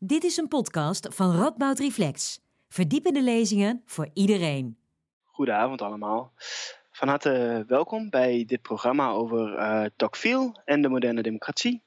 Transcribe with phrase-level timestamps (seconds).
[0.00, 2.40] Dit is een podcast van Radboud Reflex.
[2.68, 4.78] Verdiepende lezingen voor iedereen.
[5.24, 6.32] Goedenavond allemaal.
[6.90, 11.82] Van harte welkom bij dit programma over uh, Tocqueville en de moderne democratie.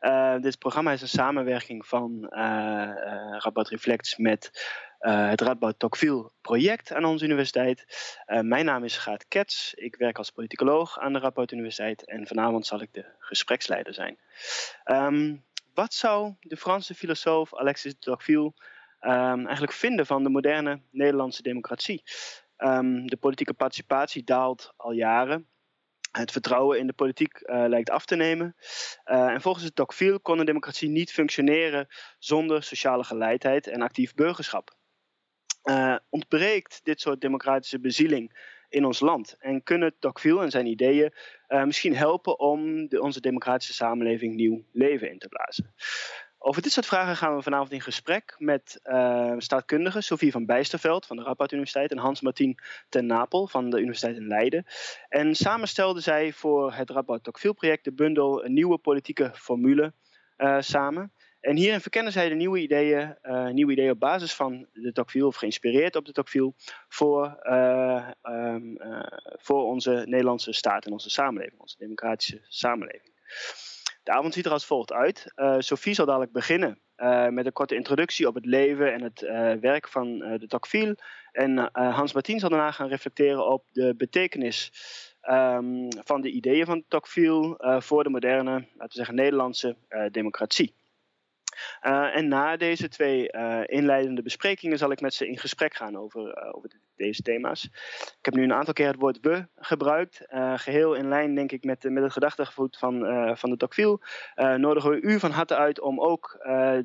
[0.00, 2.26] Uh, dit programma is een samenwerking van
[3.38, 4.50] Radboud Reflex met
[4.98, 7.84] het Radboud Tocqueville project aan onze universiteit.
[8.26, 9.74] mijn naam is Gaat Kets.
[9.74, 14.18] Ik werk als politicoloog aan de Radboud Universiteit en vanavond zal ik de gespreksleider zijn.
[14.84, 15.44] Um,
[15.74, 18.52] wat zou de Franse filosoof Alexis de Tocqueville
[19.00, 22.02] um, eigenlijk vinden van de moderne Nederlandse democratie?
[22.58, 25.48] Um, de politieke participatie daalt al jaren.
[26.10, 28.56] Het vertrouwen in de politiek uh, lijkt af te nemen.
[29.04, 31.88] Uh, en volgens de Tocqueville kon een democratie niet functioneren
[32.18, 34.76] zonder sociale geleidheid en actief burgerschap.
[35.64, 39.36] Uh, ontbreekt dit soort democratische bezieling in ons land?
[39.38, 41.12] En kunnen Tocqueville en zijn ideeën
[41.48, 45.74] uh, misschien helpen om de, onze democratische samenleving nieuw leven in te blazen?
[46.38, 51.06] Over dit soort vragen gaan we vanavond in gesprek met uh, staatkundigen Sophie van Bijsterveld
[51.06, 52.58] van de Radboud Universiteit en Hans-Martien
[52.88, 54.66] ten Napel van de Universiteit in Leiden.
[55.08, 59.92] En samen stelden zij voor het Radboud Tocqueville project de bundel nieuwe politieke formule
[60.38, 61.12] uh, samen.
[61.44, 65.26] En hierin verkennen zij de nieuwe ideeën, uh, nieuwe ideeën op basis van de Tocqueville,
[65.26, 66.52] of geïnspireerd op de Tocqueville,
[66.88, 73.12] voor, uh, um, uh, voor onze Nederlandse staat en onze samenleving, onze democratische samenleving.
[74.02, 75.32] De avond ziet er als volgt uit.
[75.58, 76.80] Sophie zal dadelijk beginnen
[77.30, 79.20] met een korte introductie op het leven en het
[79.60, 80.98] werk van de Tocqueville.
[81.32, 84.70] En Hans Martien zal daarna gaan reflecteren op de betekenis
[85.30, 89.76] um, van de ideeën van Tocqueville voor de moderne, laten we zeggen, Nederlandse
[90.10, 90.74] democratie.
[91.82, 95.96] Uh, en na deze twee uh, inleidende besprekingen zal ik met ze in gesprek gaan
[95.96, 97.64] over, uh, over deze thema's.
[98.18, 100.26] Ik heb nu een aantal keer het woord we gebruikt.
[100.56, 102.98] geheel in lijn, denk ik, met, met het gedachtegoed van,
[103.36, 104.00] van de Tocqueville.
[104.58, 106.38] nodigen we u van harte uit om ook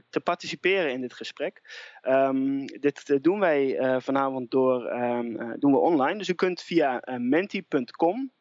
[0.09, 1.61] te participeren in dit gesprek.
[2.01, 6.17] Um, dit doen wij vanavond door, um, doen we online.
[6.17, 8.31] Dus u kunt via menti.com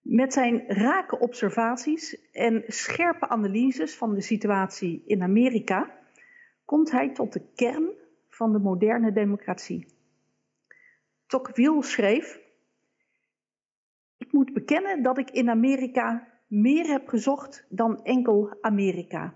[0.00, 5.98] Met zijn rake observaties en scherpe analyses van de situatie in Amerika
[6.64, 7.90] komt hij tot de kern
[8.28, 9.86] van de moderne democratie.
[11.26, 12.40] Tocqueville schreef:
[14.18, 19.34] Ik moet bekennen dat ik in Amerika meer heb gezocht dan enkel Amerika.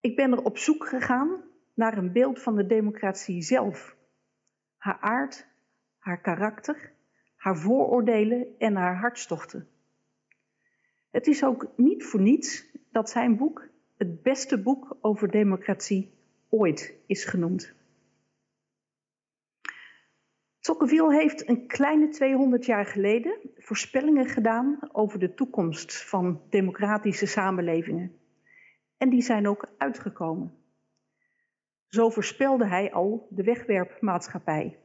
[0.00, 3.96] Ik ben er op zoek gegaan naar een beeld van de democratie zelf.
[4.76, 5.46] Haar aard,
[5.98, 6.92] haar karakter,
[7.36, 9.68] haar vooroordelen en haar hartstochten.
[11.10, 16.14] Het is ook niet voor niets dat zijn boek het beste boek over democratie
[16.48, 17.74] ooit is genoemd.
[20.60, 28.18] Tocqueville heeft een kleine 200 jaar geleden voorspellingen gedaan over de toekomst van democratische samenlevingen.
[28.96, 30.61] En die zijn ook uitgekomen.
[31.92, 34.78] Zo voorspelde hij al de wegwerpmaatschappij.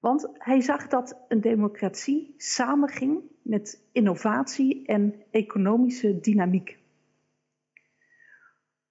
[0.00, 6.78] Want hij zag dat een democratie samenging met innovatie en economische dynamiek.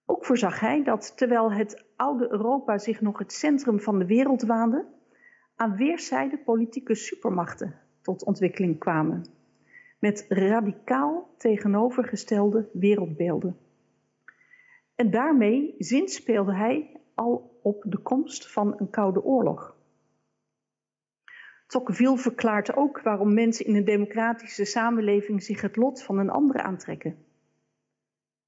[0.06, 4.42] Ook voorzag hij dat terwijl het oude Europa zich nog het centrum van de wereld
[4.42, 4.86] waande,
[5.56, 9.25] aan weerszijden politieke supermachten tot ontwikkeling kwamen,
[10.00, 13.57] met radicaal tegenovergestelde wereldbeelden.
[14.95, 19.76] En daarmee zinspeelde hij al op de komst van een koude oorlog.
[21.68, 26.62] Tocqueville verklaart ook waarom mensen in een democratische samenleving zich het lot van een ander
[26.62, 27.26] aantrekken.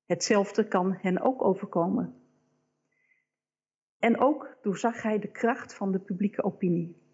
[0.06, 2.16] Hetzelfde kan hen ook overkomen.
[4.00, 7.06] En ook doorzag hij de kracht van de publieke opinie.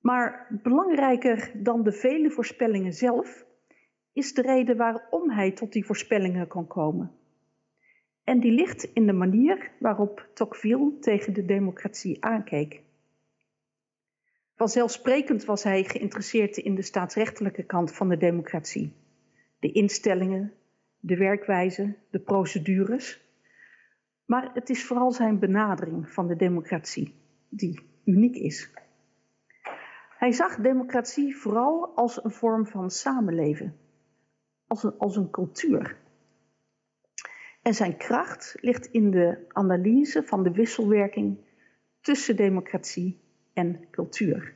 [0.00, 3.46] Maar belangrijker dan de vele voorspellingen zelf
[4.12, 7.19] is de reden waarom hij tot die voorspellingen kon komen.
[8.24, 12.82] En die ligt in de manier waarop Tocqueville tegen de democratie aankeek.
[14.54, 18.92] Vanzelfsprekend was hij geïnteresseerd in de staatsrechtelijke kant van de democratie.
[19.58, 20.52] De instellingen,
[20.98, 23.20] de werkwijze, de procedures.
[24.24, 27.14] Maar het is vooral zijn benadering van de democratie
[27.48, 28.70] die uniek is.
[30.18, 33.76] Hij zag democratie vooral als een vorm van samenleven,
[34.66, 35.96] als een, als een cultuur.
[37.62, 41.38] En zijn kracht ligt in de analyse van de wisselwerking
[42.00, 43.20] tussen democratie
[43.52, 44.54] en cultuur.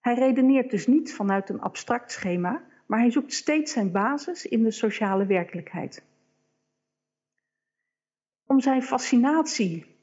[0.00, 4.62] Hij redeneert dus niet vanuit een abstract schema, maar hij zoekt steeds zijn basis in
[4.62, 6.04] de sociale werkelijkheid.
[8.46, 9.96] Om zijn fascinatie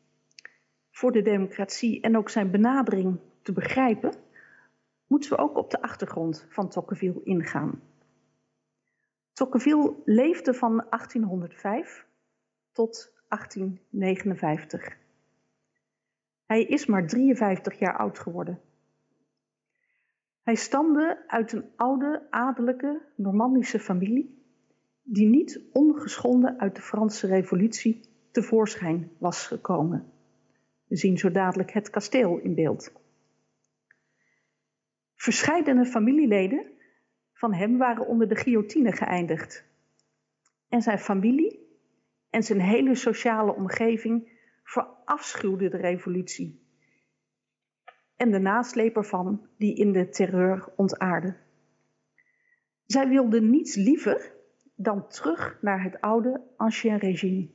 [0.91, 4.13] voor de democratie en ook zijn benadering te begrijpen,
[5.07, 7.81] moeten we ook op de achtergrond van Tocqueville ingaan.
[9.39, 12.05] Tocqueville leefde van 1805
[12.71, 14.97] tot 1859.
[16.45, 18.61] Hij is maar 53 jaar oud geworden.
[20.43, 24.43] Hij stamde uit een oude adellijke Normandische familie
[25.03, 28.01] die niet ongeschonden uit de Franse Revolutie
[28.31, 30.11] tevoorschijn was gekomen.
[30.87, 32.91] We zien zo dadelijk het kasteel in beeld.
[35.15, 36.77] Verscheidene familieleden
[37.39, 39.65] van hem waren onder de guillotine geëindigd.
[40.69, 41.59] En zijn familie
[42.29, 44.29] en zijn hele sociale omgeving
[44.63, 46.67] verafschuwden de revolutie
[48.15, 51.37] en de nasleep ervan die in de terreur ontaarde.
[52.85, 54.33] Zij wilden niets liever
[54.75, 57.49] dan terug naar het oude ancien regime.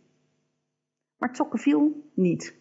[1.18, 2.56] Maar Tocqueville niet.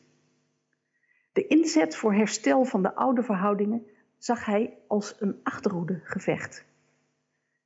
[1.33, 3.85] De inzet voor herstel van de oude verhoudingen
[4.17, 6.65] zag hij als een achterhoedegevecht.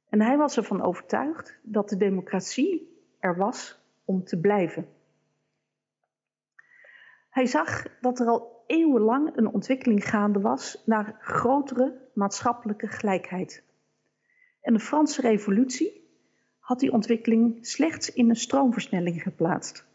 [0.10, 4.88] En hij was ervan overtuigd dat de democratie er was om te blijven.
[7.30, 13.64] Hij zag dat er al eeuwenlang een ontwikkeling gaande was naar grotere maatschappelijke gelijkheid.
[14.62, 16.10] En de Franse Revolutie
[16.60, 19.86] had die ontwikkeling slechts in een stroomversnelling geplaatst.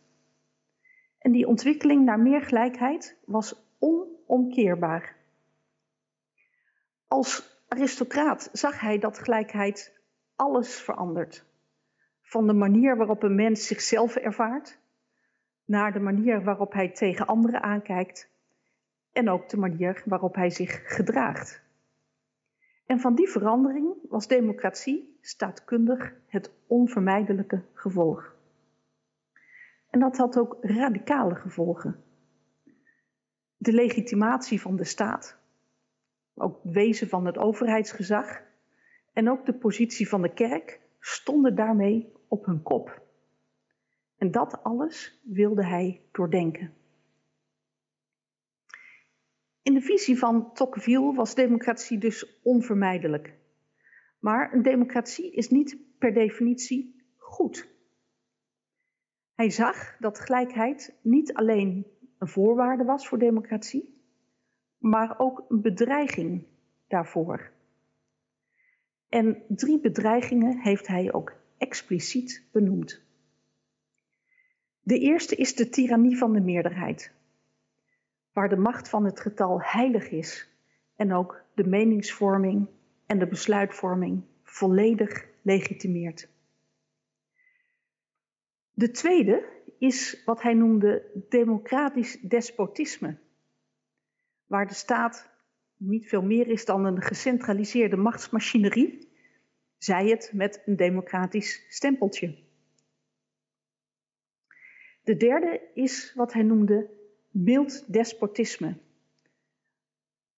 [1.19, 5.17] En die ontwikkeling naar meer gelijkheid was onomkeerbaar.
[7.09, 10.02] Als aristocraat zag hij dat gelijkheid
[10.43, 11.45] alles verandert.
[12.23, 14.79] Van de manier waarop een mens zichzelf ervaart,
[15.65, 18.31] naar de manier waarop hij tegen anderen aankijkt
[19.13, 21.63] en ook de manier waarop hij zich gedraagt.
[22.87, 28.35] En van die verandering was democratie staatkundig het onvermijdelijke gevolg.
[29.91, 32.03] En dat had ook radicale gevolgen.
[33.57, 35.39] De legitimatie van de staat,
[36.35, 38.51] ook wezen van het overheidsgezag
[39.13, 43.03] en ook de positie van de kerk stonden daarmee op hun kop.
[44.17, 46.75] En dat alles wilde hij doordenken.
[49.63, 53.35] In de visie van Tocqueville was democratie dus onvermijdelijk.
[54.19, 57.69] Maar een democratie is niet per definitie goed.
[59.35, 61.87] Hij zag dat gelijkheid niet alleen
[62.19, 64.03] een voorwaarde was voor democratie,
[64.79, 66.47] maar ook een bedreiging
[66.89, 67.52] daarvoor.
[69.13, 73.03] En drie bedreigingen heeft hij ook expliciet benoemd.
[74.83, 77.13] De eerste is de tirannie van de meerderheid
[78.33, 80.49] waar de macht van het getal heilig is
[80.97, 82.69] en ook de meningsvorming
[83.07, 86.29] en de besluitvorming volledig legitimeert.
[88.73, 93.19] De tweede is wat hij noemde democratisch despotisme,
[94.47, 95.32] waar de staat
[95.83, 99.09] niet veel meer is dan een gecentraliseerde machtsmachinerie,
[99.79, 102.35] zij het met een democratisch stempeltje.
[105.05, 106.91] De derde is wat hij noemde
[107.31, 108.77] mild despotisme.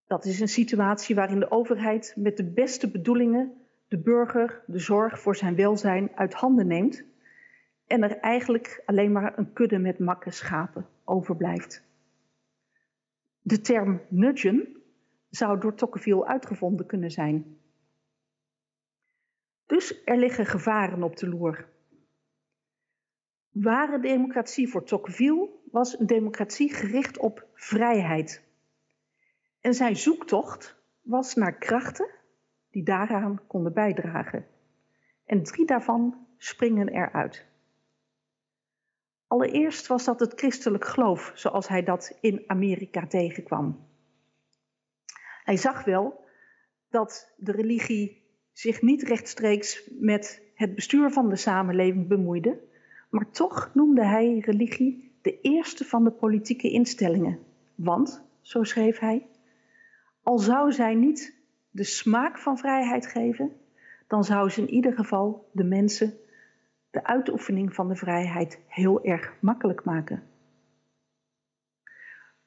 [0.07, 3.53] Dat is een situatie waarin de overheid met de beste bedoelingen
[3.89, 7.05] de burger de zorg voor zijn welzijn uit handen neemt
[7.87, 11.83] en er eigenlijk alleen maar een kudde met makke schapen overblijft.
[13.43, 14.83] De term nudgen
[15.37, 17.59] zou door Tocqueville uitgevonden kunnen zijn.
[19.67, 21.69] Dus er liggen gevaren op de loer.
[23.51, 28.43] Ware democratie voor Tocqueville was een democratie gericht op vrijheid.
[29.61, 32.11] En zijn zoektocht was naar krachten
[32.71, 34.47] die daaraan konden bijdragen.
[35.25, 37.47] En drie daarvan springen eruit.
[39.27, 43.94] Allereerst was dat het christelijk geloof, zoals hij dat in Amerika tegenkwam.
[45.45, 46.25] Hij zag wel
[46.89, 48.23] dat de religie
[48.53, 52.59] zich niet rechtstreeks met het bestuur van de samenleving bemoeide,
[53.11, 57.39] maar toch noemde hij religie de eerste van de politieke instellingen.
[57.75, 59.27] Want, zo schreef hij,
[60.23, 61.37] al zou zij niet
[61.71, 63.53] de smaak van vrijheid geven,
[64.07, 66.15] dan zou ze in ieder geval de mensen
[66.91, 70.23] de uitoefening van de vrijheid heel erg makkelijk maken.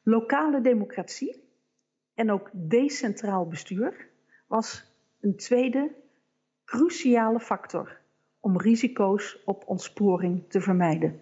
[0.04, 1.47] Lokale democratie
[2.18, 4.10] en ook decentraal bestuur
[4.48, 5.96] was een tweede
[6.66, 8.00] cruciale factor
[8.40, 11.22] om risico's op ontsporing te vermijden.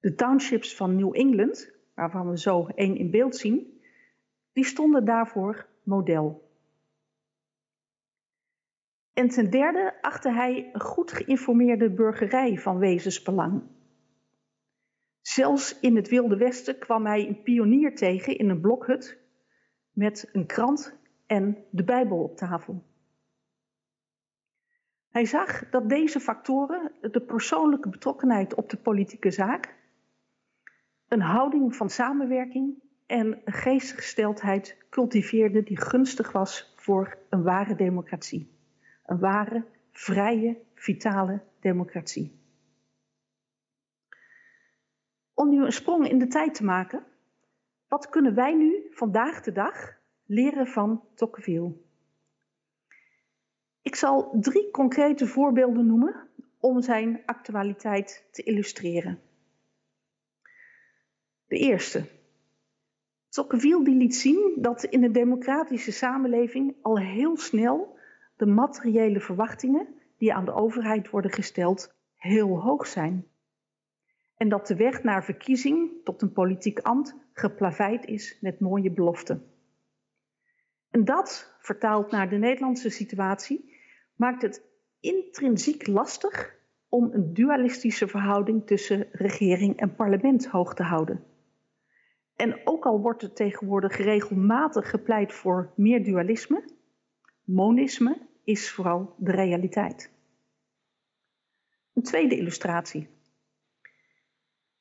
[0.00, 3.80] De townships van New England, waarvan we zo één in beeld zien,
[4.52, 6.50] die stonden daarvoor model.
[9.12, 13.62] En ten derde achtte hij een goed geïnformeerde burgerij van wezensbelang.
[15.20, 19.21] Zelfs in het Wilde Westen kwam hij een pionier tegen in een blokhut
[19.92, 20.94] met een krant
[21.26, 22.82] en de Bijbel op tafel.
[25.10, 29.74] Hij zag dat deze factoren de persoonlijke betrokkenheid op de politieke zaak,
[31.08, 38.50] een houding van samenwerking en een geestesgesteldheid cultiveerden die gunstig was voor een ware democratie.
[39.06, 42.40] Een ware, vrije, vitale democratie.
[45.34, 47.04] Om nu een sprong in de tijd te maken,
[47.92, 51.72] wat kunnen wij nu vandaag de dag leren van Tocqueville?
[53.82, 56.28] Ik zal drie concrete voorbeelden noemen
[56.60, 59.20] om zijn actualiteit te illustreren.
[61.46, 62.04] De eerste.
[63.28, 67.98] Tocqueville liet zien dat in een democratische samenleving al heel snel
[68.36, 73.31] de materiële verwachtingen die aan de overheid worden gesteld heel hoog zijn.
[74.42, 79.44] En dat de weg naar verkiezing tot een politiek ambt geplaveid is met mooie beloften.
[80.90, 83.74] En dat, vertaald naar de Nederlandse situatie,
[84.16, 84.62] maakt het
[85.00, 86.56] intrinsiek lastig
[86.88, 91.24] om een dualistische verhouding tussen regering en parlement hoog te houden.
[92.36, 96.64] En ook al wordt er tegenwoordig regelmatig gepleit voor meer dualisme,
[97.44, 100.12] monisme is vooral de realiteit.
[101.92, 103.20] Een tweede illustratie.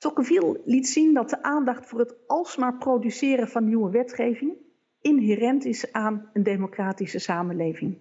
[0.01, 4.57] Tocqueville liet zien dat de aandacht voor het alsmaar produceren van nieuwe wetgeving
[5.01, 7.97] inherent is aan een democratische samenleving.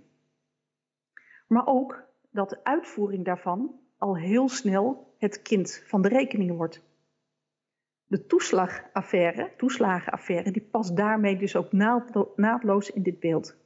[1.47, 6.83] Maar ook dat de uitvoering daarvan al heel snel het kind van de rekening wordt.
[8.07, 11.73] De toeslagaffaire, toeslagenaffaire, die past daarmee dus ook
[12.37, 13.57] naadloos in dit beeld.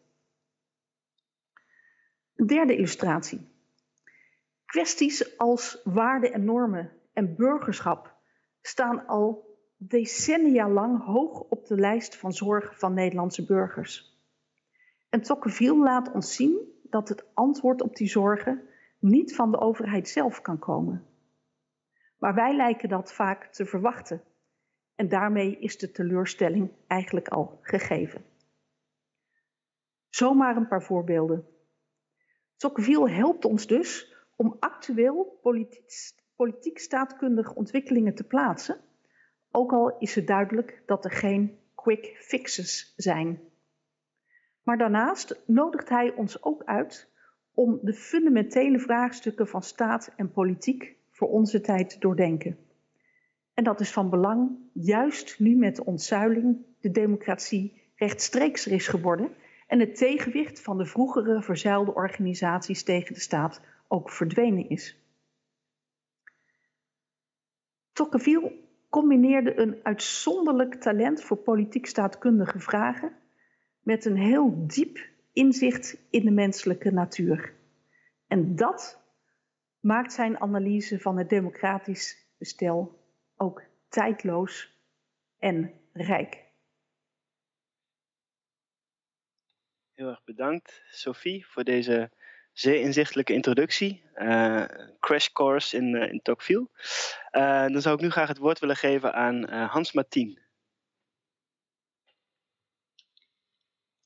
[2.37, 3.49] Een derde illustratie.
[4.65, 8.14] Kwesties als waarden en normen en burgerschap
[8.67, 14.23] staan al decennia lang hoog op de lijst van zorgen van Nederlandse burgers.
[15.09, 18.69] En Tocqueville laat ons zien dat het antwoord op die zorgen
[18.99, 21.07] niet van de overheid zelf kan komen.
[22.19, 24.23] Maar wij lijken dat vaak te verwachten.
[24.95, 28.25] En daarmee is de teleurstelling eigenlijk al gegeven.
[30.09, 31.47] Zomaar een paar voorbeelden.
[32.57, 38.81] Tocqueville helpt ons dus om actueel politiek, politiek staatkundige ontwikkelingen te plaatsen,
[39.51, 43.41] ook al is het duidelijk dat er geen quick fixes zijn.
[44.63, 47.13] Maar daarnaast nodigt hij ons ook uit
[47.55, 52.59] om de fundamentele vraagstukken van staat en politiek voor onze tijd te doordenken.
[53.55, 59.35] En dat is van belang, juist nu met de ontzuiling de democratie rechtstreeks is geworden
[59.67, 65.04] en het tegenwicht van de vroegere verzuilde organisaties tegen de staat ook verdwenen is.
[67.95, 68.53] Tocqueville
[68.91, 73.17] combineerde een uitzonderlijk talent voor politiek staatkundige vragen
[73.83, 77.55] met een heel diep inzicht in de menselijke natuur.
[78.27, 79.03] En dat
[79.81, 83.05] maakt zijn analyse van het democratisch bestel
[83.37, 84.79] ook tijdloos
[85.39, 86.43] en rijk.
[89.93, 92.11] Heel erg bedankt, Sophie, voor deze
[92.55, 94.03] zeer inzichtelijke introductie.
[94.17, 94.65] Uh,
[95.01, 96.69] crash course in, uh, in Tocqueville.
[97.33, 100.43] Uh, dan zou ik nu graag het woord willen geven aan Hans Martien.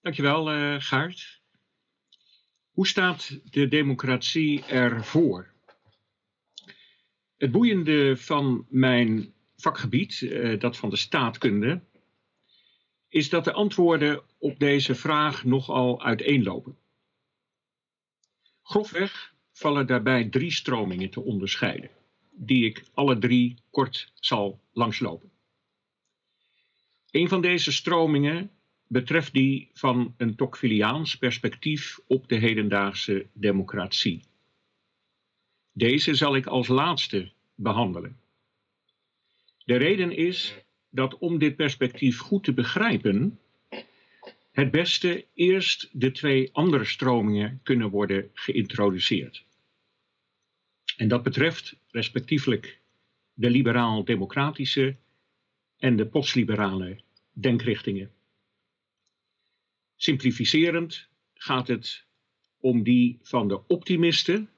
[0.01, 0.45] Dankjewel,
[0.81, 1.41] Gaart.
[2.71, 5.55] Hoe staat de democratie ervoor?
[7.37, 11.81] Het boeiende van mijn vakgebied, dat van de staatkunde,
[13.09, 16.79] is dat de antwoorden op deze vraag nogal uiteenlopen.
[18.69, 21.91] Grofweg vallen daarbij drie stromingen te onderscheiden,
[22.31, 25.31] die ik alle drie kort zal langslopen.
[27.11, 28.51] Een van deze stromingen
[28.87, 34.23] betreft die van een Tocqueviliaans perspectief op de hedendaagse democratie.
[35.73, 38.21] Deze zal ik als laatste behandelen.
[39.65, 40.55] De reden is
[40.91, 43.39] dat om dit perspectief goed te begrijpen,
[44.59, 49.45] het beste eerst de twee andere stromingen kunnen worden geïntroduceerd.
[50.97, 52.81] En dat betreft respectievelijk
[53.35, 54.97] de liberaal-democratische
[55.77, 57.01] en de postliberale
[57.33, 58.13] denkrichtingen.
[59.97, 62.07] Simplificerend gaat het
[62.61, 64.51] om die van de optimisten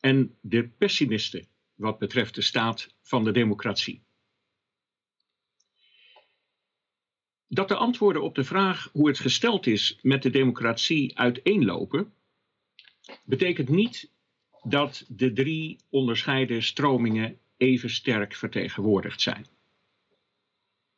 [0.00, 4.03] en de pessimisten wat betreft de staat van de democratie.
[7.54, 12.14] Dat de antwoorden op de vraag hoe het gesteld is met de democratie uiteenlopen,
[13.24, 14.12] betekent niet
[14.62, 19.46] dat de drie onderscheiden stromingen even sterk vertegenwoordigd zijn.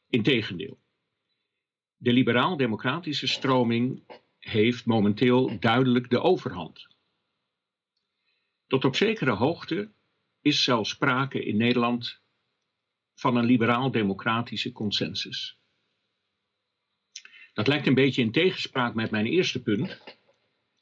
[0.09, 0.79] Integendeel,
[1.97, 4.03] de liberaal-democratische stroming
[4.39, 6.87] heeft momenteel duidelijk de overhand.
[8.67, 9.93] Tot op zekere hoogte
[10.41, 12.21] is zelfs sprake in Nederland
[13.15, 15.59] van een liberaal-democratische consensus.
[17.57, 20.03] Dat lijkt een beetje in tegenspraak met mijn eerste punt,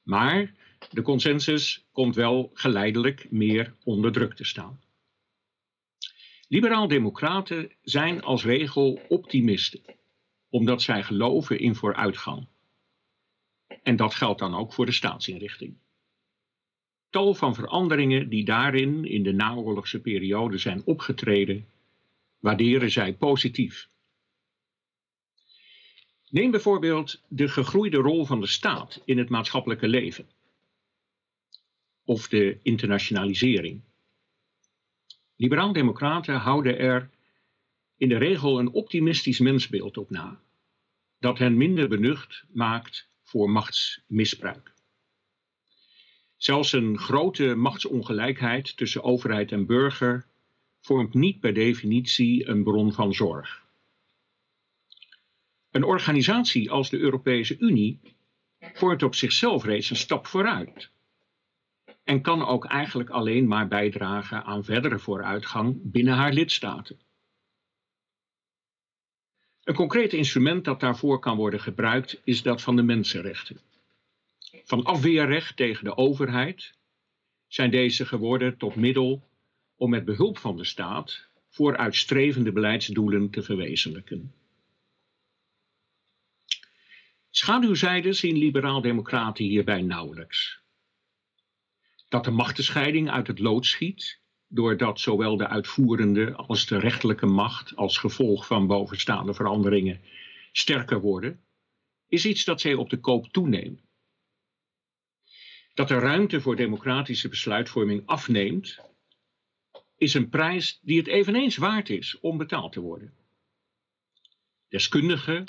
[0.03, 0.55] maar
[0.91, 4.81] de consensus komt wel geleidelijk meer onder druk te staan.
[6.49, 9.83] Liberaal-democraten zijn als regel optimisten,
[10.49, 12.49] omdat zij geloven in vooruitgang.
[13.83, 15.79] En dat geldt dan ook voor de staatsinrichting.
[17.11, 21.69] Tal van veranderingen die daarin in de naoorlogse periode zijn opgetreden,
[22.39, 23.93] waarderen zij positief.
[26.35, 30.29] Neem bijvoorbeeld de gegroeide rol van de staat in het maatschappelijke leven.
[32.05, 33.81] Of de internationalisering.
[35.37, 37.11] Liberaal-democraten houden er
[37.97, 40.41] in de regel een optimistisch mensbeeld op na,
[41.19, 44.75] dat hen minder benucht maakt voor machtsmisbruik.
[46.37, 50.27] Zelfs een grote machtsongelijkheid tussen overheid en burger
[50.81, 53.64] vormt niet per definitie een bron van zorg.
[55.75, 58.01] Een organisatie als de Europese Unie
[58.59, 60.91] vormt op zichzelf reeds een stap vooruit.
[62.05, 66.99] En kan ook eigenlijk alleen maar bijdragen aan verdere vooruitgang binnen haar lidstaten.
[69.65, 73.61] Een concreet instrument dat daarvoor kan worden gebruikt is dat van de mensenrechten.
[74.65, 76.75] Van afweerrecht tegen de overheid
[77.47, 79.29] zijn deze geworden tot middel
[79.77, 84.35] om met behulp van de staat vooruitstrevende beleidsdoelen te verwezenlijken.
[87.37, 90.61] Schaduwzijde zien liberaal-democraten hierbij nauwelijks.
[92.09, 97.77] Dat de machtenscheiding uit het lood schiet, doordat zowel de uitvoerende als de rechterlijke macht
[97.77, 100.01] als gevolg van bovenstaande veranderingen
[100.53, 101.41] sterker worden,
[102.09, 103.81] is iets dat zij op de koop toenemen.
[105.75, 108.79] Dat de ruimte voor democratische besluitvorming afneemt,
[109.97, 113.15] is een prijs die het eveneens waard is om betaald te worden.
[114.69, 115.47] Deskundigen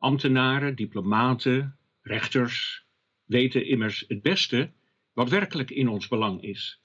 [0.00, 2.86] Ambtenaren, diplomaten, rechters
[3.24, 4.72] weten immers het beste
[5.12, 6.80] wat werkelijk in ons belang is.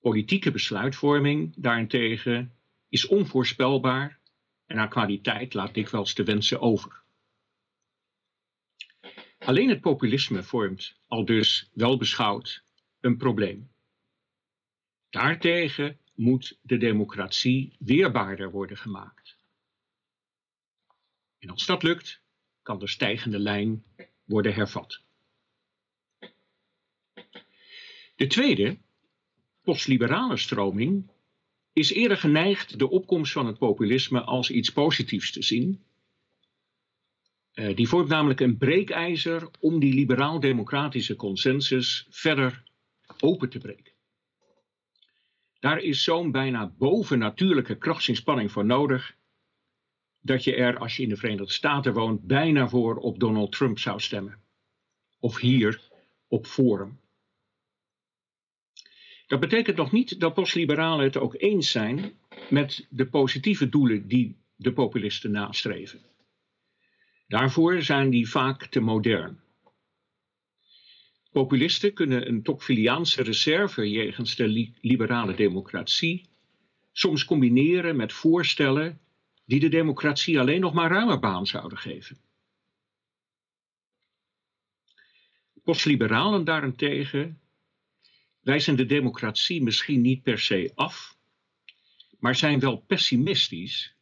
[0.00, 2.54] Politieke besluitvorming daarentegen
[2.88, 4.18] is onvoorspelbaar
[4.66, 7.02] en haar kwaliteit laat dikwijls te wensen over.
[9.38, 12.64] Alleen het populisme vormt al dus wel beschouwd
[13.00, 13.70] een probleem.
[15.10, 19.19] Daartegen moet de democratie weerbaarder worden gemaakt.
[21.40, 22.20] En als dat lukt,
[22.62, 23.84] kan de stijgende lijn
[24.24, 25.00] worden hervat.
[28.16, 28.78] De tweede,
[29.62, 31.10] postliberale stroming,
[31.72, 35.84] is eerder geneigd de opkomst van het populisme als iets positiefs te zien.
[37.54, 42.62] Uh, die vormt namelijk een breekijzer om die liberaal-democratische consensus verder
[43.20, 43.92] open te breken.
[45.58, 49.16] Daar is zo'n bijna bovennatuurlijke krachtsinspanning voor nodig
[50.20, 53.78] dat je er, als je in de Verenigde Staten woont, bijna voor op Donald Trump
[53.78, 54.40] zou stemmen.
[55.18, 55.80] Of hier
[56.28, 57.00] op Forum.
[59.26, 62.12] Dat betekent nog niet dat postliberalen het ook eens zijn
[62.48, 66.00] met de positieve doelen die de populisten nastreven.
[67.26, 69.40] Daarvoor zijn die vaak te modern.
[71.30, 76.28] Populisten kunnen een Tocqueviliaanse reserve jegens de liberale democratie
[76.92, 79.00] soms combineren met voorstellen
[79.50, 82.18] die de democratie alleen nog maar ruime baan zouden geven.
[85.62, 87.40] Postliberalen daarentegen
[88.40, 91.16] wijzen de democratie misschien niet per se af,
[92.18, 93.94] maar zijn wel pessimistisch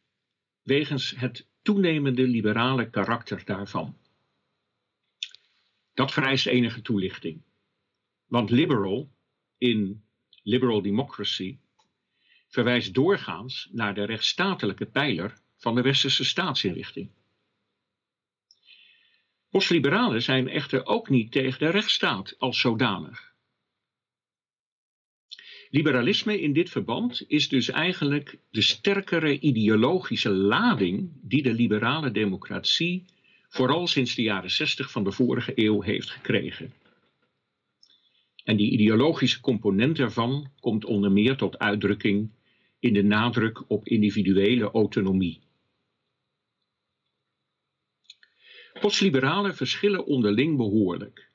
[0.61, 3.97] wegens het toenemende liberale karakter daarvan.
[5.93, 7.41] Dat vereist enige toelichting.
[8.25, 9.11] Want liberal
[9.57, 10.03] in
[10.43, 11.59] liberal democracy
[12.49, 17.09] verwijst doorgaans naar de rechtsstatelijke pijler van de westerse staatsinrichting.
[19.49, 23.33] Postliberalen zijn echter ook niet tegen de rechtsstaat als zodanig.
[25.69, 33.05] Liberalisme in dit verband is dus eigenlijk de sterkere ideologische lading die de liberale democratie
[33.49, 36.73] vooral sinds de jaren 60 van de vorige eeuw heeft gekregen.
[38.43, 42.29] En die ideologische component ervan komt onder meer tot uitdrukking
[42.79, 45.39] in de nadruk op individuele autonomie.
[48.79, 51.29] Postliberalen verschillen onderling behoorlijk.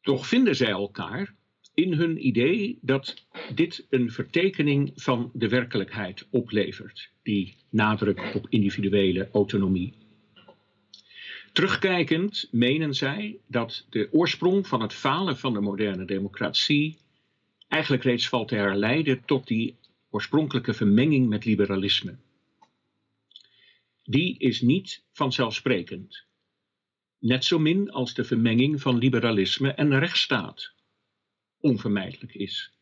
[0.00, 1.34] Toch vinden zij elkaar
[1.74, 9.28] in hun idee dat dit een vertekening van de werkelijkheid oplevert, die nadruk op individuele
[9.32, 9.94] autonomie.
[11.52, 16.98] Terugkijkend menen zij dat de oorsprong van het falen van de moderne democratie
[17.68, 19.76] eigenlijk reeds valt te herleiden tot die
[20.10, 22.16] oorspronkelijke vermenging met liberalisme.
[24.04, 26.24] Die is niet vanzelfsprekend,
[27.18, 30.74] net zo min als de vermenging van liberalisme en rechtsstaat
[31.60, 32.72] onvermijdelijk is.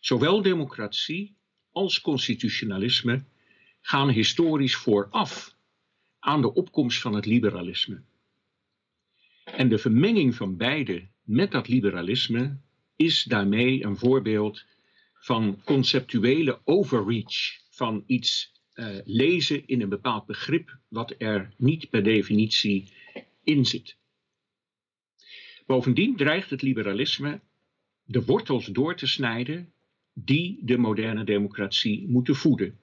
[0.00, 1.36] Zowel democratie
[1.72, 3.24] als constitutionalisme
[3.80, 5.56] gaan historisch vooraf
[6.18, 8.02] aan de opkomst van het liberalisme.
[9.44, 12.60] En de vermenging van beide met dat liberalisme
[12.98, 14.64] is daarmee een voorbeeld
[15.14, 22.02] van conceptuele overreach, van iets uh, lezen in een bepaald begrip wat er niet per
[22.02, 22.92] definitie
[23.42, 23.96] in zit.
[25.66, 27.40] Bovendien dreigt het liberalisme
[28.04, 29.72] de wortels door te snijden
[30.12, 32.80] die de moderne democratie moeten voeden.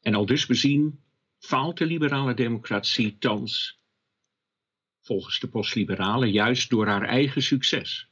[0.00, 1.00] En al dus bezien
[1.38, 3.81] faalt de liberale democratie thans,
[5.02, 8.08] volgens de postliberalen, juist door haar eigen succes,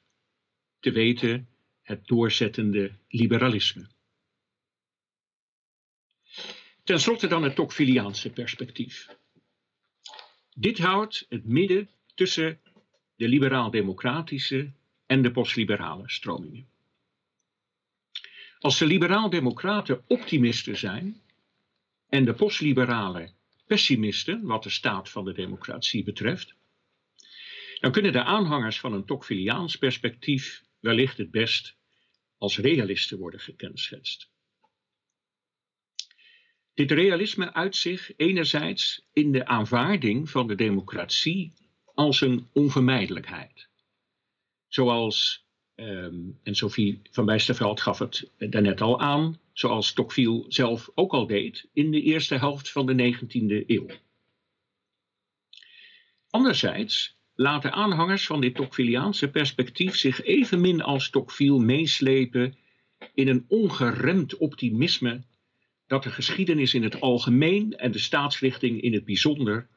[0.81, 1.48] te weten
[1.83, 3.87] het doorzettende liberalisme.
[6.85, 9.09] Ten slotte dan het Tocqueviliaanse perspectief.
[10.55, 12.61] Dit houdt het midden tussen
[13.16, 14.72] de liberaal-democratische
[15.07, 16.68] en de postliberale stromingen.
[18.59, 21.22] Als de liberaal-democraten optimisten zijn
[22.09, 23.35] en de postliberalen
[23.66, 26.55] pessimisten wat de staat van de democratie betreft,
[27.81, 31.77] dan kunnen de aanhangers van een Tocqueviliaans perspectief wellicht het best
[32.38, 34.31] als realisten worden gekenschetst.
[36.75, 41.53] Dit realisme uit zich enerzijds in de aanvaarding van de democratie
[41.95, 43.69] als een onvermijdelijkheid.
[44.69, 51.12] Zoals, um, en Sophie van Bijsterveld gaf het daarnet al aan, zoals Tocqueville zelf ook
[51.12, 53.87] al deed in de eerste helft van de 19e eeuw.
[56.31, 62.57] Anderzijds laten aanhangers van dit Tocqueviliaanse perspectief zich evenmin als Tocqueville meeslepen
[63.14, 65.22] in een ongeremd optimisme
[65.87, 69.68] dat de geschiedenis in het algemeen en de staatsrichting in het bijzonder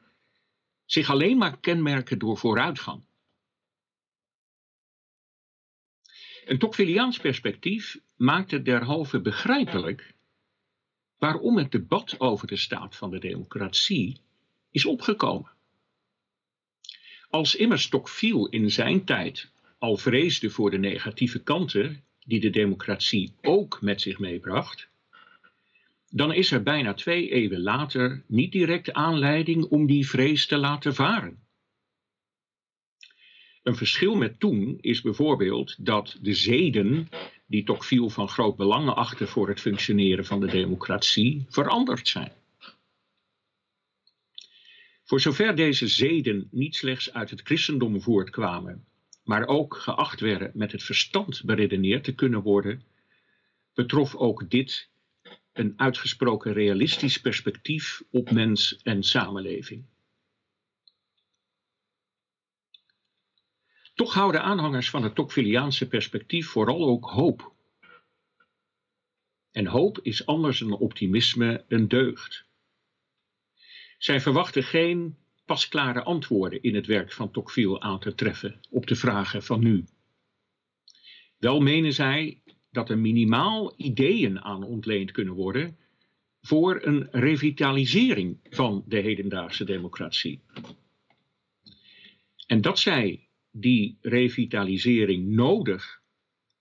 [0.84, 3.02] zich alleen maar kenmerken door vooruitgang.
[6.44, 10.14] Een Tocqueviliaans perspectief maakt het derhalve begrijpelijk
[11.18, 14.20] waarom het debat over de staat van de democratie
[14.70, 15.53] is opgekomen.
[17.34, 23.32] Als immers Tocqueville in zijn tijd al vreesde voor de negatieve kanten die de democratie
[23.42, 24.88] ook met zich meebracht,
[26.10, 30.94] dan is er bijna twee eeuwen later niet direct aanleiding om die vrees te laten
[30.94, 31.38] varen.
[33.62, 37.08] Een verschil met toen is bijvoorbeeld dat de zeden,
[37.46, 42.32] die Tocqueville van groot belang achten voor het functioneren van de democratie, veranderd zijn.
[45.04, 48.86] Voor zover deze zeden niet slechts uit het christendom voortkwamen,
[49.24, 52.82] maar ook geacht werden met het verstand beredeneerd te kunnen worden,
[53.74, 54.90] betrof ook dit
[55.52, 59.84] een uitgesproken realistisch perspectief op mens en samenleving.
[63.94, 67.52] Toch houden aanhangers van het Tocqueviliaanse perspectief vooral ook hoop.
[69.50, 72.46] En hoop is anders dan optimisme een deugd.
[74.04, 78.94] Zij verwachten geen pasklare antwoorden in het werk van Tocqueville aan te treffen op de
[78.94, 79.84] vragen van nu.
[81.38, 85.78] Wel menen zij dat er minimaal ideeën aan ontleend kunnen worden
[86.40, 90.42] voor een revitalisering van de hedendaagse democratie.
[92.46, 96.02] En dat zij die revitalisering nodig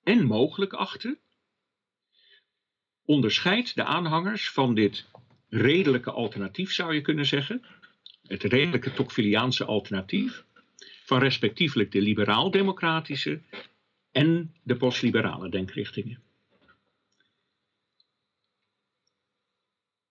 [0.03, 1.19] en mogelijk achten,
[3.05, 5.11] onderscheidt de aanhangers van dit
[5.53, 7.65] redelijke alternatief, zou je kunnen zeggen,
[8.27, 10.45] het redelijke Tocqueviliaanse alternatief,
[11.05, 13.41] van respectievelijk de liberaal-democratische
[14.11, 16.21] en de postliberale denkrichtingen.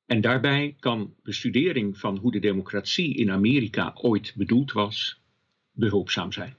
[0.07, 5.21] En daarbij kan bestudering van hoe de democratie in Amerika ooit bedoeld was
[5.71, 6.57] behulpzaam zijn.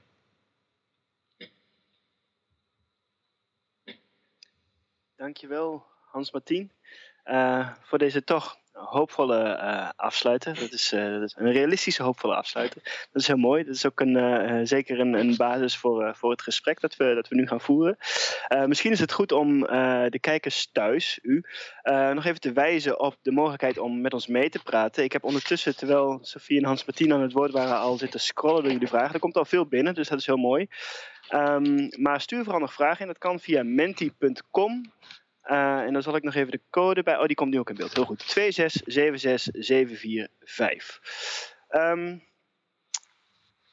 [5.16, 6.70] Dankjewel Hans Martien
[7.24, 10.54] uh, voor deze toch hoopvolle uh, afsluiten.
[10.54, 12.80] Dat is, uh, dat is, een realistische hoopvolle afsluiten.
[12.84, 13.64] Dat is heel mooi.
[13.64, 17.14] Dat is ook een, uh, zeker een, een, basis voor, voor het gesprek dat we,
[17.14, 17.96] dat we nu gaan voeren.
[18.66, 21.44] misschien is het goed om de kijkers thuis, u,
[22.12, 25.04] nog even te wijzen op de mogelijkheid om met ons mee te praten.
[25.04, 28.62] Ik heb ondertussen, terwijl Sofie en Hans Martien aan het woord waren, al zitten scrollen
[28.62, 29.14] door jullie vragen.
[29.14, 30.68] Er komt al veel binnen, dus dat is heel mooi.
[31.30, 33.06] Um, maar stuur vooral nog vragen in.
[33.06, 34.92] Dat kan via menti.com
[35.46, 37.18] uh, en dan zal ik nog even de code bij.
[37.18, 37.94] Oh, die komt nu ook in beeld.
[37.94, 38.22] Heel goed.
[38.22, 38.26] 2676745.
[41.70, 42.24] Um,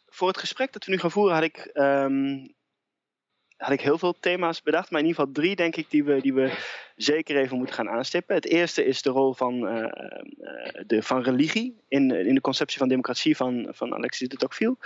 [0.07, 2.53] voor het gesprek dat we nu gaan voeren had ik, um,
[3.57, 4.91] had ik heel veel thema's bedacht.
[4.91, 6.57] Maar in ieder geval drie, denk ik, die we, die we
[6.95, 8.35] zeker even moeten gaan aanstippen.
[8.35, 9.91] Het eerste is de rol van, uh,
[10.87, 14.77] de, van religie in, in de conceptie van democratie van, van Alexis de Tocqueville.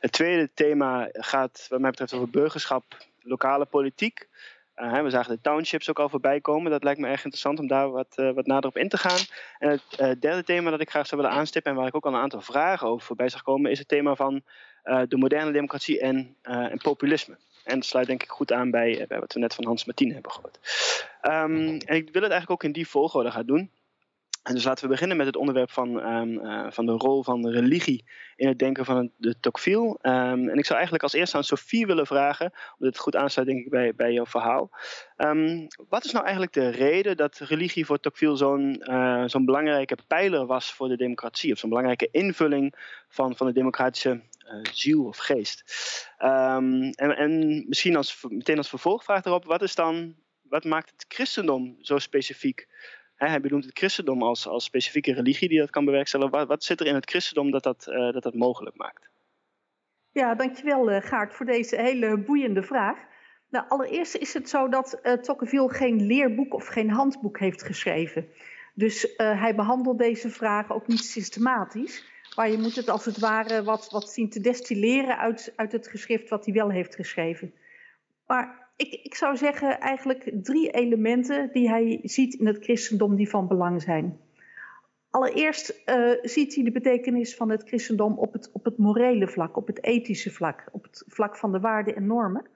[0.00, 4.28] Het tweede thema gaat, wat mij betreft, over burgerschap, lokale politiek.
[4.80, 6.70] Uh, we zagen de townships ook al voorbij komen.
[6.70, 9.18] Dat lijkt me erg interessant om daar wat, uh, wat nader op in te gaan.
[9.58, 12.04] En het uh, derde thema dat ik graag zou willen aanstippen en waar ik ook
[12.04, 14.42] al een aantal vragen over voorbij zag komen, is het thema van
[15.08, 16.36] de moderne democratie en,
[16.82, 17.36] populisme.
[17.64, 20.32] En dat sluit denk ik goed aan bij, wat we net van Hans Martien hebben
[20.32, 20.58] gehoord.
[21.22, 23.70] Um, en ik wil het eigenlijk ook in die volgorde gaan doen.
[24.48, 27.48] En dus laten we beginnen met het onderwerp van, um, uh, van de rol van
[27.48, 28.04] religie
[28.36, 29.98] in het denken van de Tocqueville.
[30.02, 33.48] Um, en ik zou eigenlijk als eerste aan Sophie willen vragen, omdat het goed aansluit
[33.48, 34.70] denk ik bij, bij jouw verhaal.
[35.16, 39.98] Um, wat is nou eigenlijk de reden dat religie voor Tocqueville zo'n uh, zo'n belangrijke
[40.06, 41.52] pijler was voor de democratie?
[41.52, 42.74] Of zo'n belangrijke invulling
[43.08, 45.64] van, van de democratische uh, ziel of geest?
[46.18, 51.76] en, en misschien als, meteen als vervolgvraag erop, wat is dan, wat maakt het christendom
[51.80, 52.66] zo specifiek?
[53.26, 56.46] Hij benoemt het christendom als, als specifieke religie die dat kan bewerkstelligen.
[56.46, 59.10] Wat, zit er in het christendom dat dat, uh, dat, dat mogelijk maakt?
[60.12, 62.98] Ja, dankjewel uh, Gaart voor deze hele boeiende vraag.
[63.50, 68.28] Nou, allereerst is het zo dat uh, Tocqueville geen leerboek of geen handboek heeft geschreven.
[68.74, 72.04] Dus hij behandelt deze vragen ook niet systematisch.
[72.36, 75.88] Maar je moet het als het ware wat, wat zien te destilleren uit, uit het
[75.88, 77.54] geschrift wat hij wel heeft geschreven.
[78.26, 83.28] Maar ik, ik zou zeggen eigenlijk drie elementen die hij ziet in het christendom die
[83.28, 84.20] van belang zijn.
[85.10, 89.56] Allereerst uh, ziet hij de betekenis van het christendom op het, op het morele vlak,
[89.56, 92.46] op het ethische vlak, op het vlak van de waarden en normen.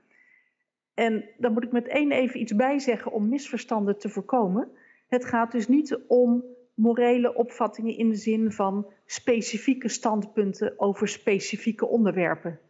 [0.95, 4.69] En daar moet ik meteen even iets bij zeggen om misverstanden te voorkomen.
[5.09, 11.87] Het gaat dus niet om morele opvattingen in de zin van specifieke standpunten over specifieke
[11.87, 12.61] onderwerpen.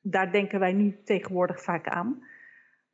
[0.00, 2.22] Daar denken wij nu tegenwoordig vaak aan.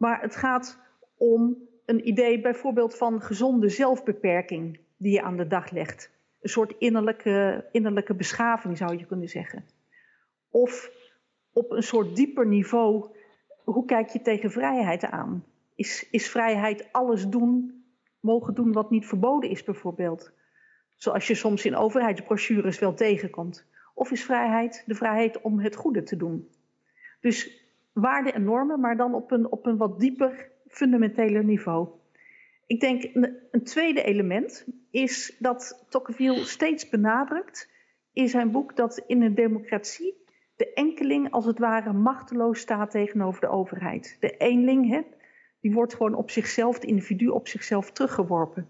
[0.02, 0.78] Maar het gaat
[1.16, 6.10] om een idee bijvoorbeeld van gezonde zelfbeperking die je aan de dag legt.
[6.40, 9.64] Een soort innerlijke, innerlijke beschaving zou je kunnen zeggen.
[10.50, 10.90] Of
[11.52, 13.16] op een soort dieper niveau,
[13.64, 15.44] hoe kijk je tegen vrijheid aan?
[15.74, 17.84] Is, is vrijheid alles doen,
[18.20, 20.32] mogen doen wat niet verboden is bijvoorbeeld?
[20.96, 23.66] Zoals je soms in overheidsbrochures wel tegenkomt.
[23.94, 26.48] Of is vrijheid de vrijheid om het goede te doen?
[27.20, 27.61] Dus
[27.92, 31.88] waarden en normen, maar dan op een, op een wat dieper, fundamenteler niveau.
[32.66, 33.02] Ik denk
[33.50, 37.70] een tweede element is dat Tocqueville steeds benadrukt
[38.12, 40.22] in zijn boek dat in een democratie
[40.56, 44.16] de enkeling als het ware machteloos staat tegenover de overheid.
[44.20, 45.00] De eenling, hè,
[45.60, 48.68] die wordt gewoon op zichzelf, het individu op zichzelf teruggeworpen.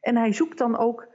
[0.00, 1.08] En hij zoekt dan ook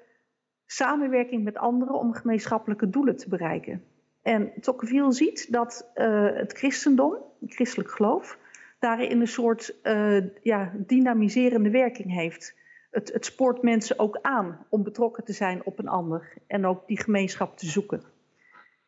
[0.66, 3.84] samenwerking met anderen om gemeenschappelijke doelen te bereiken.
[4.22, 8.38] En Tocqueville ziet dat uh, het christendom, christelijk geloof,
[8.80, 12.56] daarin een soort uh, ja, dynamiserende werking heeft.
[12.92, 16.88] Het, het spoort mensen ook aan om betrokken te zijn op een ander en ook
[16.88, 18.04] die gemeenschap te zoeken.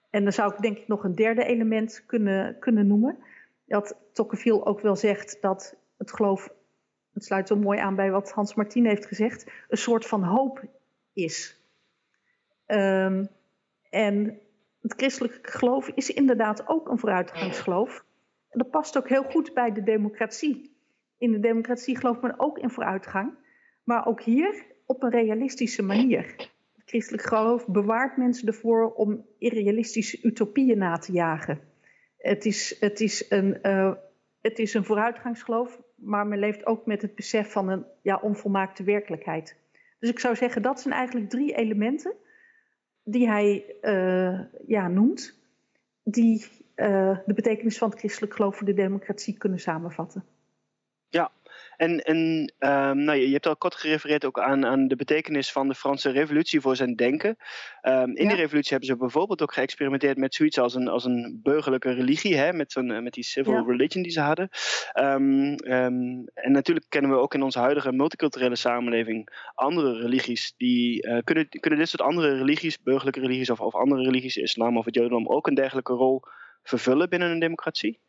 [0.10, 3.18] En dan zou ik denk ik nog een derde element kunnen, kunnen noemen.
[3.66, 6.54] Dat Tocqueville ook wel zegt dat het geloof,
[7.14, 10.64] het sluit zo mooi aan bij wat Hans Martin heeft gezegd, een soort van hoop
[11.14, 11.62] is.
[12.68, 13.30] Um,
[13.90, 14.40] en
[14.82, 18.06] het christelijke geloof is inderdaad ook een vooruitgangsgeloof.
[18.50, 20.78] Dat past ook heel goed bij de democratie.
[21.18, 23.34] In de democratie gelooft men ook in vooruitgang,
[23.84, 26.36] maar ook hier op een realistische manier.
[26.76, 31.60] Het christelijk geloof bewaart mensen ervoor om irrealistische utopieën na te jagen.
[32.18, 33.94] Het is, het is, een, uh,
[34.42, 38.84] het is een vooruitgangsgeloof, maar men leeft ook met het besef van een ja, onvolmaakte
[38.84, 39.56] werkelijkheid.
[40.00, 42.14] Dus ik zou zeggen, dat zijn eigenlijk drie elementen
[43.04, 45.40] die hij uh, ja, noemt,
[46.04, 46.46] die
[46.80, 50.24] uh, de betekenis van het christelijk geloof voor de democratie kunnen samenvatten.
[51.10, 51.32] Ja,
[51.78, 52.18] en, en
[52.60, 55.76] um, nou, je, je, hebt al kort gerefereerd ook aan, aan de betekenis van de
[55.76, 57.38] Franse revolutie voor zijn denken.
[57.82, 58.30] Um, in ja.
[58.30, 62.36] die revolutie hebben ze bijvoorbeeld ook geëxperimenteerd met zoiets als een, als een burgerlijke religie,
[62.36, 63.64] hè, met, zo'n, met die civil ja.
[63.68, 64.50] religion die ze hadden.
[65.00, 65.56] Um,
[66.34, 70.54] en natuurlijk kennen we ook in onze huidige multiculturele samenleving andere religies.
[70.58, 74.78] Die, uh, kunnen, kunnen dit soort andere religies, burgerlijke religies of, of andere religies, islam
[74.78, 76.24] of het jodendom, ook een dergelijke rol
[76.64, 78.00] vervullen binnen een democratie?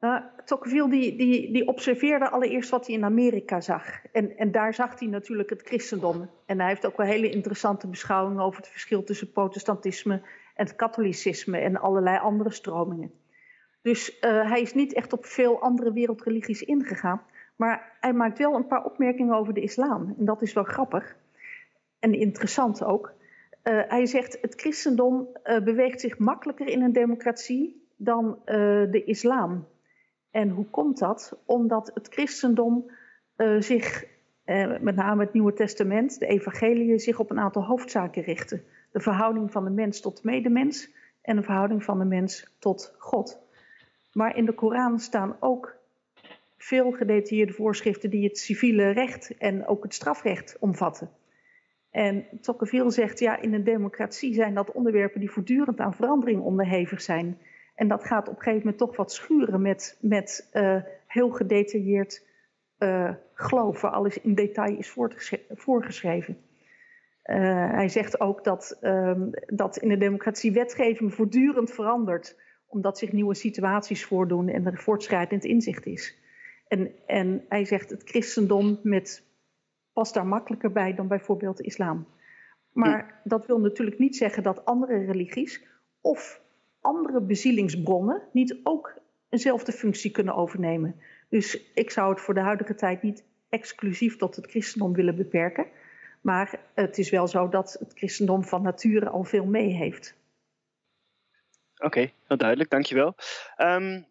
[0.00, 4.04] Uh, Tocqueville die, die, die observeerde allereerst wat hij in Amerika zag.
[4.12, 6.30] En, en daar zag hij natuurlijk het christendom.
[6.46, 10.14] En hij heeft ook wel hele interessante beschouwingen over het verschil tussen protestantisme
[10.54, 13.12] en het katholicisme en allerlei andere stromingen.
[13.82, 17.22] Dus uh, hij is niet echt op veel andere wereldreligies ingegaan.
[17.56, 20.14] Maar hij maakt wel een paar opmerkingen over de islam.
[20.18, 21.16] En dat is wel grappig.
[21.98, 23.12] En interessant ook.
[23.64, 25.28] Uh, hij zegt: het christendom
[25.64, 28.38] beweegt zich makkelijker in een democratie dan
[28.90, 29.66] de islam.
[30.30, 31.38] En hoe komt dat?
[31.44, 32.90] Omdat het christendom
[33.58, 34.04] zich,
[34.80, 38.62] met name het Nieuwe Testament, de evangeliën, zich op een aantal hoofdzaken richten.
[38.92, 40.92] De verhouding van de mens tot medemens
[41.22, 43.38] en de verhouding van de mens tot God.
[44.12, 45.76] Maar in de Koran staan ook
[46.56, 51.10] veel gedetailleerde voorschriften die het civiele recht en ook het strafrecht omvatten.
[51.90, 57.00] En Tocqueville zegt, ja, in een democratie zijn dat onderwerpen die voortdurend aan verandering onderhevig
[57.02, 57.38] zijn.
[57.74, 62.26] En dat gaat op een gegeven moment toch wat schuren met, met uh, heel gedetailleerd
[62.78, 63.14] uh,
[63.50, 64.96] waar alles in detail is
[65.48, 66.38] voorgeschreven.
[67.24, 73.12] Uh, hij zegt ook dat, um, dat in de democratie wetgeving voortdurend verandert, omdat zich
[73.12, 76.18] nieuwe situaties voordoen en er voortschrijdend inzicht is.
[76.68, 79.29] En, en hij zegt het christendom met,
[80.00, 82.06] past daar makkelijker bij dan bijvoorbeeld de islam.
[82.72, 85.62] Maar dat wil natuurlijk niet zeggen dat andere religies
[86.00, 86.40] of
[86.80, 88.94] andere bezielingsbronnen niet ook
[89.28, 91.00] eenzelfde functie kunnen overnemen.
[91.28, 95.66] Dus ik zou het voor de huidige tijd niet exclusief tot het christendom willen beperken.
[96.20, 100.14] Maar het is wel zo dat het christendom van nature al veel mee heeft.
[101.74, 103.14] Oké, okay, heel duidelijk, dankjewel.
[103.58, 104.06] Um,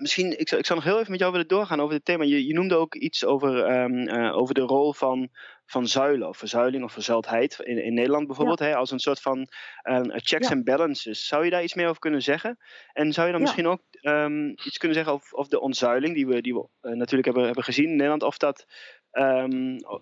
[0.00, 2.24] misschien, ik zou, ik zou nog heel even met jou willen doorgaan over dit thema.
[2.24, 5.28] Je, je noemde ook iets over, um, uh, over de rol van,
[5.66, 8.66] van zuilen, of verzuiling of verzuildheid in, in Nederland bijvoorbeeld, ja.
[8.66, 9.38] hè, als een soort van
[9.82, 10.54] um, checks ja.
[10.54, 11.26] and balances.
[11.26, 12.58] Zou je daar iets meer over kunnen zeggen?
[12.92, 13.46] En zou je dan ja.
[13.46, 16.92] misschien ook um, iets kunnen zeggen over, over de ontzuiling die we, die we uh,
[16.92, 18.66] natuurlijk hebben, hebben gezien in Nederland, of dat,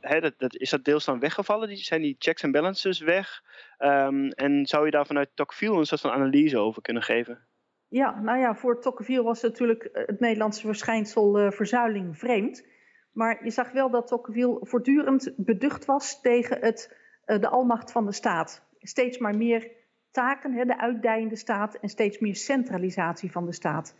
[0.00, 1.68] hè, dat, dat, is dat deels dan weggevallen?
[1.68, 3.40] Die, zijn die checks and balances weg?
[4.30, 7.46] en zou je daar vanuit Tocqueville een soort van analyse over kunnen geven?
[7.96, 12.66] Ja, nou ja, voor Tocqueville was natuurlijk het Nederlandse verschijnsel uh, verzuiling vreemd.
[13.12, 18.06] Maar je zag wel dat Tocqueville voortdurend beducht was tegen het, uh, de almacht van
[18.06, 18.68] de staat.
[18.78, 19.70] Steeds maar meer
[20.11, 23.96] taken, hè, de uitdijende staat en steeds meer centralisatie van de staat.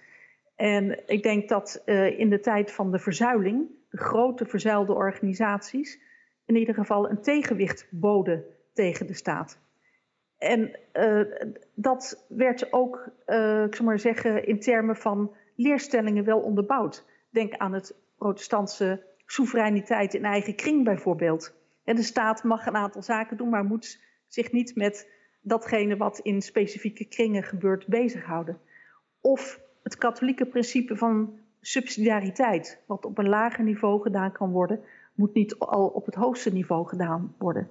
[0.55, 1.83] En ik denk dat
[2.17, 6.01] in de tijd van de verzuiling, de grote verzuilde organisaties,
[6.45, 9.66] in ieder geval een tegenwicht boden tegen de staat.
[10.39, 11.21] En uh,
[11.75, 17.05] dat werd ook, uh, ik zou maar zeggen, in termen van leerstellingen wel onderbouwd.
[17.31, 21.55] Denk aan het protestantse soevereiniteit in eigen kring bijvoorbeeld.
[21.85, 26.19] En de staat mag een aantal zaken doen, maar moet zich niet met datgene wat
[26.19, 28.59] in specifieke kringen gebeurt bezighouden.
[29.21, 34.81] Of het katholieke principe van subsidiariteit, wat op een lager niveau gedaan kan worden,
[35.15, 37.69] moet niet al op het hoogste niveau gedaan worden.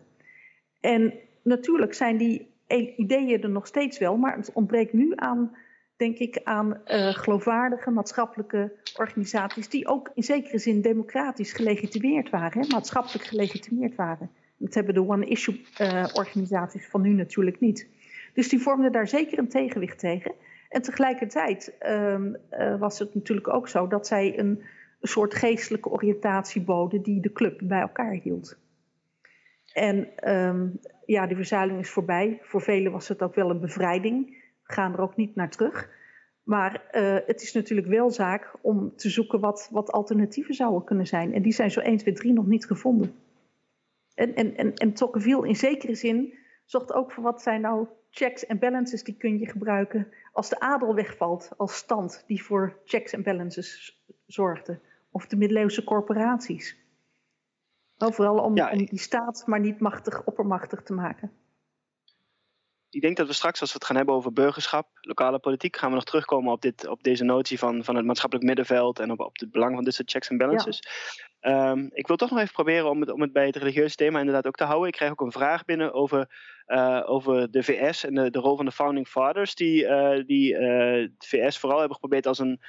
[0.80, 5.56] En natuurlijk zijn die ideeën er nog steeds wel, maar het ontbreekt nu aan,
[5.95, 12.62] denk ik, aan uh, geloofwaardige maatschappelijke organisaties die ook in zekere zin democratisch gelegitimeerd waren,
[12.62, 14.32] hè, maatschappelijk gelegitimeerd waren.
[14.58, 17.88] Dat hebben de one-issue-organisaties uh, van nu natuurlijk niet.
[18.34, 20.34] Dus die vormden daar zeker een tegenwicht tegen.
[20.70, 24.63] En tegelijkertijd uh, was het natuurlijk ook zo dat zij een
[25.01, 28.57] soort geestelijke oriëntatie boden die de club bij elkaar hield.
[29.76, 32.39] En um, ja, die verzuiling is voorbij.
[32.41, 34.28] Voor velen was het ook wel een bevrijding.
[34.67, 35.89] We gaan er ook niet naar terug.
[36.43, 41.07] Maar uh, het is natuurlijk wel zaak om te zoeken wat, wat alternatieven zouden kunnen
[41.07, 41.34] zijn.
[41.34, 43.13] En die zijn zo 1, 2, 3 nog niet gevonden.
[44.13, 46.34] En, en, en, en Tocqueville in zekere zin
[46.65, 50.59] zocht ook voor wat zijn nou checks en balances die kun je gebruiken als de
[50.59, 54.80] adel wegvalt als stand die voor checks en balances zorgde.
[55.11, 56.84] of de middeleeuwse corporaties.
[57.98, 61.32] Overal om, om die staat maar niet machtig, oppermachtig te maken
[62.96, 65.89] ik denk dat we straks, als we het gaan hebben over burgerschap, lokale politiek, gaan
[65.89, 69.20] we nog terugkomen op, dit, op deze notie van, van het maatschappelijk middenveld en op,
[69.20, 70.82] op het belang van dit soort checks en balances.
[71.39, 74.20] Ehm, ik wil toch nog even proberen om het, om het bij het religieuze thema
[74.20, 74.88] inderdaad ook te houden.
[74.88, 76.30] Ik krijg ook een vraag binnen over,
[76.68, 80.54] uh, over de VS en de, de rol van de founding fathers, die, uh, die
[80.54, 82.60] uh, de VS vooral hebben geprobeerd als een,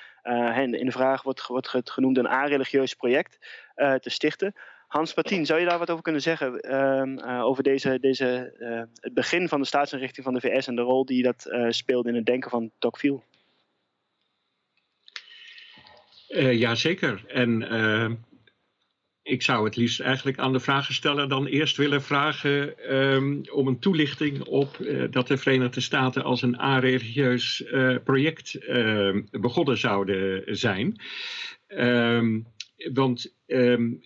[0.74, 3.38] in de vraag wordt, wordt genoemd, een a-religieus project
[3.76, 4.54] te stichten.
[4.86, 6.60] Hans Patien, zou je daar wat over kunnen zeggen?
[6.60, 10.76] Ehm, uh, over deze, deze, uh, het begin van de staatsinrichting van de VS en
[10.76, 13.20] de rol die dat uh, speelde in het denken van Tocqueville?
[16.50, 17.24] ja, zeker.
[17.26, 18.26] En
[19.22, 23.78] ik zou het liefst eigenlijk aan de vragensteller dan eerst willen vragen um, om een
[23.78, 24.76] toelichting op
[25.10, 27.64] dat de Verenigde Staten als een a-religieus
[28.04, 28.58] project
[29.30, 31.00] begonnen zouden zijn.
[31.68, 32.46] Um,
[32.92, 34.00] want um,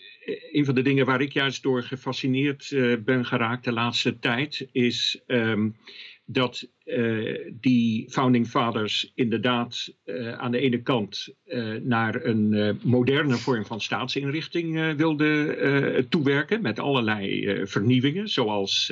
[0.52, 4.68] een van de dingen waar ik juist door gefascineerd uh, ben geraakt de laatste tijd
[4.72, 5.76] is um,
[6.24, 11.34] dat uh, die founding fathers inderdaad uh, aan de ene kant
[11.82, 18.86] naar een moderne vorm van staatsinrichting wilden toewerken met allerlei vernieuwingen, zoals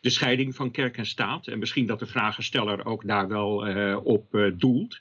[0.00, 1.46] de scheiding van kerk en staat.
[1.46, 3.56] En misschien dat de vragensteller ook daar wel
[4.02, 5.00] op doelt.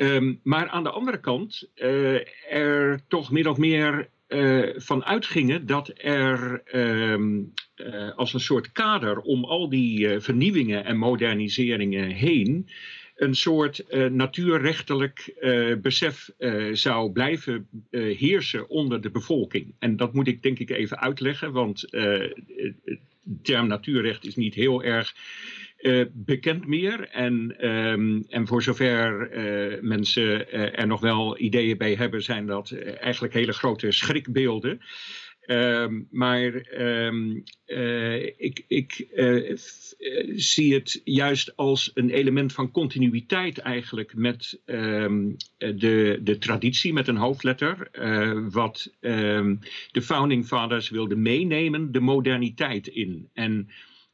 [0.00, 2.18] Um, maar aan de andere kant uh,
[2.50, 8.72] er toch min of meer uh, van uitgingen dat er um, uh, als een soort
[8.72, 12.68] kader om al die vernieuwingen en moderniseringen heen
[13.16, 15.34] een soort natuurrechtelijk
[15.82, 16.30] besef
[16.72, 19.74] zou blijven heersen onder de bevolking.
[19.78, 22.98] En dat moet ik denk ik even uitleggen, want de
[23.42, 25.14] term natuurrecht is niet heel erg
[25.78, 27.08] uh, bekend meer.
[27.08, 32.46] En, um, en voor zover uh, mensen uh, er nog wel ideeën bij hebben, zijn
[32.46, 32.70] dat
[33.00, 34.80] eigenlijk hele grote schrikbeelden.
[35.46, 37.44] Um, maar um,
[38.36, 39.06] ik, ik
[40.34, 47.16] zie het juist als een element van continuïteit eigenlijk met de, de traditie, met een
[47.16, 47.88] hoofdletter.
[48.50, 48.92] wat
[49.90, 53.28] de founding fathers wilden meenemen, de moderniteit in.
[53.32, 53.68] En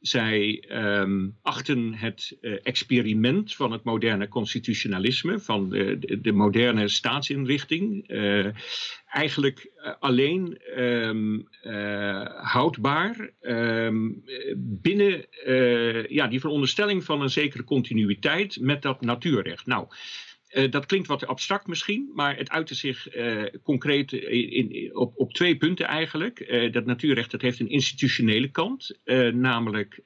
[0.07, 6.87] zij um, achten het uh, experiment van het moderne constitutionalisme, van de, de, de moderne
[6.87, 8.47] staatsinrichting, uh,
[9.07, 11.47] eigenlijk uh, alleen um,
[12.41, 14.23] houdbaar um,
[14.55, 15.25] binnen
[16.09, 19.65] ja, die veronderstelling van een zekere continuïteit met dat natuurrecht.
[19.65, 19.87] Nou,
[20.55, 25.13] uh, dat klinkt wat abstract misschien, maar het uitte zich uh, concreet in, in, op,
[25.17, 26.69] op twee punten eigenlijk.
[26.71, 28.99] Dat natuurrecht dat heeft een institutionele kant,
[29.33, 29.99] namelijk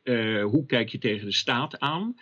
[0.44, 2.16] hoe kijk je tegen de staat aan.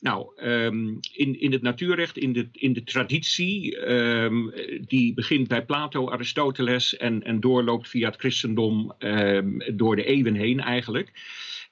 [0.00, 4.52] Nou, um, in, in het natuurrecht, in de, in de traditie, um,
[4.86, 10.34] die begint bij Plato, Aristoteles en, en doorloopt via het christendom um, door de eeuwen
[10.34, 11.12] heen eigenlijk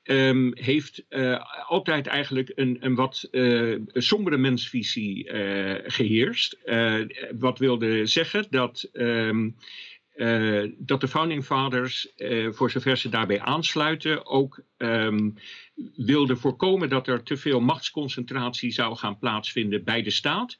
[0.04, 6.58] um, heeft uh, altijd eigenlijk een, een wat uh, sombere mensvisie uh, geheerst.
[7.38, 9.56] wat wilde zeggen dat, um,
[10.78, 12.12] dat de Founding Fathers,
[12.50, 15.34] voor zover ze daarbij aansluiten, ook um,
[15.96, 20.56] wilden voorkomen dat er te veel machtsconcentratie zou gaan plaatsvinden bij de staat.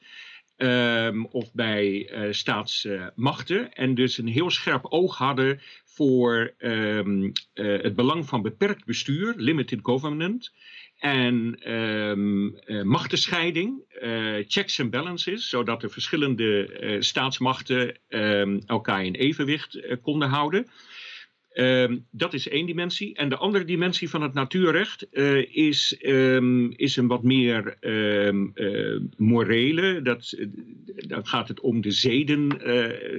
[0.57, 3.73] Um, of bij staatsmachten.
[3.73, 5.61] en dus een heel scherp oog hadden
[5.93, 10.53] voor um, uh, het belang van beperkt bestuur, limited government.
[10.97, 13.83] En um, uh, machtenscheiding,
[14.47, 17.97] checks and balances, zodat de verschillende staatsmachten
[18.65, 20.67] elkaar in evenwicht konden houden.
[22.11, 23.15] Dat is één dimensie.
[23.15, 25.07] En de andere dimensie van het natuurrecht
[25.51, 25.93] is,
[26.75, 27.77] is een wat meer
[29.17, 30.01] morele.
[30.01, 30.37] Dat,
[31.07, 32.59] dan gaat het om de zeden,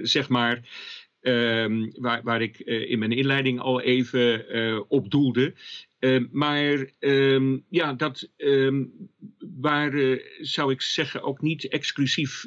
[0.03, 0.61] zeg maar.
[2.01, 4.45] Waar, waar ik in mijn inleiding al even
[4.89, 5.55] op doelde.
[6.31, 6.87] maar
[7.69, 8.29] ja, dat
[9.61, 12.47] waren, zou ik zeggen, ook niet exclusief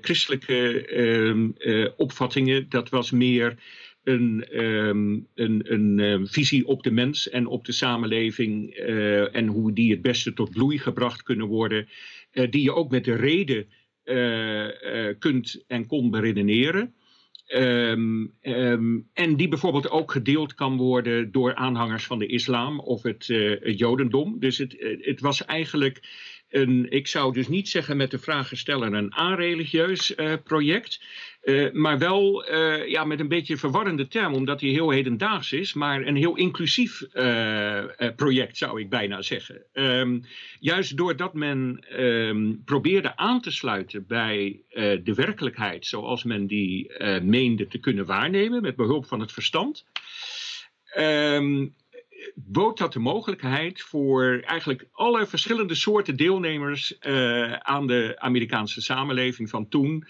[0.00, 2.68] christelijke opvattingen.
[2.68, 3.56] Dat was meer
[4.04, 4.44] een,
[5.34, 10.02] een, een visie op de mens en op de samenleving uh, en hoe die het
[10.02, 11.88] beste tot bloei gebracht kunnen worden,
[12.32, 13.66] uh, die je ook met de reden
[14.04, 14.68] uh,
[15.18, 16.94] kunt en kon beredeneren.
[17.46, 23.02] Um, um, en die bijvoorbeeld ook gedeeld kan worden door aanhangers van de islam of
[23.02, 24.38] het, uh, het jodendom.
[24.38, 26.00] Dus het, het was eigenlijk
[26.88, 31.00] ik zou dus niet zeggen met de vragensteller een a-religieus uh, project.
[31.42, 35.52] Uh, maar wel uh, ja, met een beetje een verwarrende term, omdat hij heel hedendaags
[35.52, 37.02] is, maar een heel inclusief
[38.16, 39.62] project zou ik bijna zeggen.
[39.72, 40.24] Um,
[40.60, 44.60] juist doordat men um, probeerde aan te sluiten bij
[45.04, 46.92] de werkelijkheid zoals men die
[47.22, 49.84] meende te kunnen waarnemen met behulp van het verstand.
[50.98, 51.74] Um,
[52.34, 59.50] bood dat de mogelijkheid voor eigenlijk alle verschillende soorten deelnemers uh, aan de Amerikaanse samenleving
[59.50, 60.06] van toen.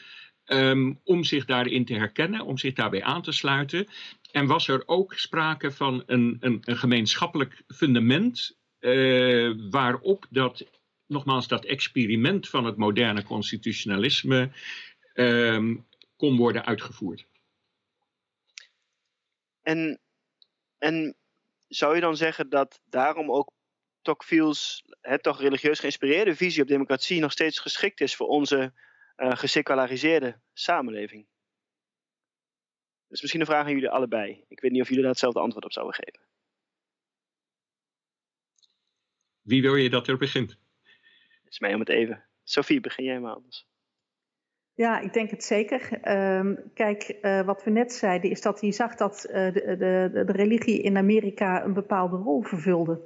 [0.47, 3.89] Um, om zich daarin te herkennen, om zich daarbij aan te sluiten.
[4.31, 10.65] En was er ook sprake van een, een, een gemeenschappelijk fundament uh, waarop dat,
[11.07, 14.51] nogmaals, dat experiment van het moderne constitutionalisme
[15.15, 15.87] um,
[16.17, 17.27] kon worden uitgevoerd.
[19.63, 20.01] En,
[20.79, 21.17] en
[21.75, 23.53] zou je dan zeggen dat daarom ook
[24.03, 28.73] Tocqueville's het toch religieus geïnspireerde visie op democratie nog steeds geschikt is voor onze
[29.17, 31.27] uh, geseculariseerde samenleving?
[33.07, 34.45] Dat is misschien een vraag aan jullie allebei.
[34.49, 36.21] Ik weet niet of jullie daar hetzelfde antwoord op zouden geven.
[39.41, 40.51] Wie wil je dat er begint?
[41.43, 42.25] Het is mij om het even.
[42.45, 43.67] Sophie, begin jij maar anders.
[44.75, 46.01] Ja, ik denk het zeker.
[46.39, 50.25] Um, kijk, uh, wat we net zeiden is dat hij zag dat uh, de, de,
[50.27, 53.01] de, religie in Amerika een bepaalde rol vervulde.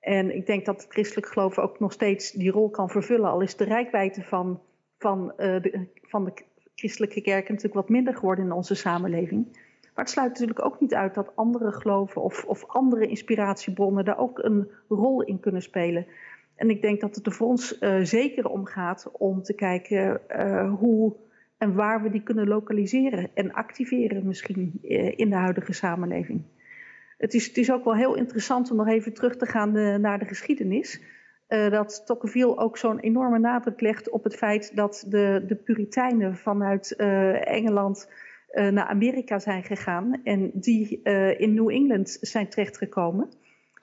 [0.00, 3.40] En ik denk dat het christelijk geloof ook nog steeds die rol kan vervullen, al
[3.40, 4.60] is de rijkwijde van,
[4.98, 6.32] van, uh, de, van de
[6.74, 9.46] christelijke kerk natuurlijk wat minder geworden in onze samenleving.
[9.94, 14.18] Maar het sluit natuurlijk ook niet uit dat andere geloven of, of andere inspiratiebronnen daar
[14.18, 16.06] ook een rol in kunnen spelen.
[16.56, 20.20] En ik denk dat het er voor ons uh, zeker om gaat om te kijken
[20.36, 21.16] uh, hoe
[21.58, 26.42] en waar we die kunnen lokaliseren en activeren misschien uh, in de huidige samenleving.
[27.18, 30.18] Het is, het is, ook wel heel interessant om nog even terug te gaan naar
[30.18, 31.00] de geschiedenis.
[31.48, 36.96] dat Tocqueville ook zo'n enorme nadruk legt op het feit dat de, de Puritijnen vanuit
[36.96, 38.08] Engeland
[38.52, 41.02] naar Amerika zijn gegaan en die
[41.36, 43.28] in New England zijn terechtgekomen.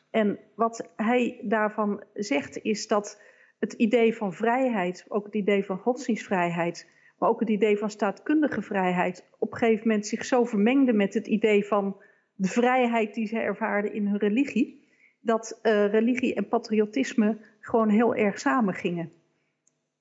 [0.10, 3.22] En wat hij daarvan zegt is dat
[3.60, 8.62] het idee van vrijheid, ook het idee van godsdienstvrijheid, maar ook het idee van staatkundige
[8.62, 12.02] vrijheid, op een gegeven moment zich zo vermengde met het idee van
[12.36, 14.88] de vrijheid die ze ervaarden in hun religie,
[15.22, 19.12] dat uh, religie en patriotisme gewoon heel erg samengingen.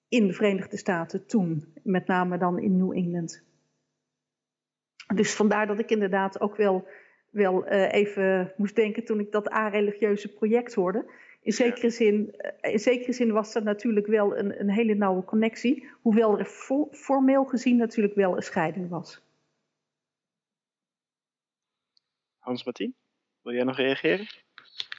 [0.09, 3.42] In de Verenigde Staten toen, met name dan in New England.
[5.14, 6.86] Dus vandaar dat ik inderdaad ook wel
[7.31, 11.11] wel uh, even moest denken toen ik dat a-religieuze project hoorde.
[11.43, 15.24] In zekere, zin, uh, in zekere zin was er natuurlijk wel een, een hele nauwe
[15.24, 19.26] connectie, hoewel er fo formeel gezien natuurlijk wel een scheiding was.
[22.39, 22.95] Hans-Martien,
[23.43, 24.26] wil jij nog reageren?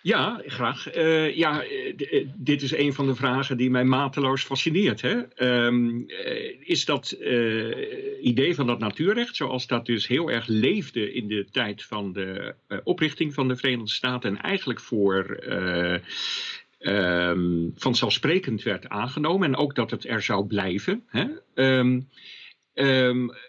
[0.02, 0.96] Ja, graag.
[0.96, 5.02] Uh, ja, uh, dit is een van de vragen die mij mateloos fascineert.
[5.02, 5.22] Hè?
[5.38, 6.04] Uh,
[6.60, 7.18] is dat
[8.22, 12.56] idee van dat natuurrecht, zoals dat dus heel erg leefde in de tijd van de
[12.84, 15.44] oprichting van de Verenigde Staten en eigenlijk voor
[16.80, 21.04] um, vanzelfsprekend werd aangenomen en ook dat het er zou blijven.
[21.08, 21.26] Hè?
[21.54, 22.08] Um,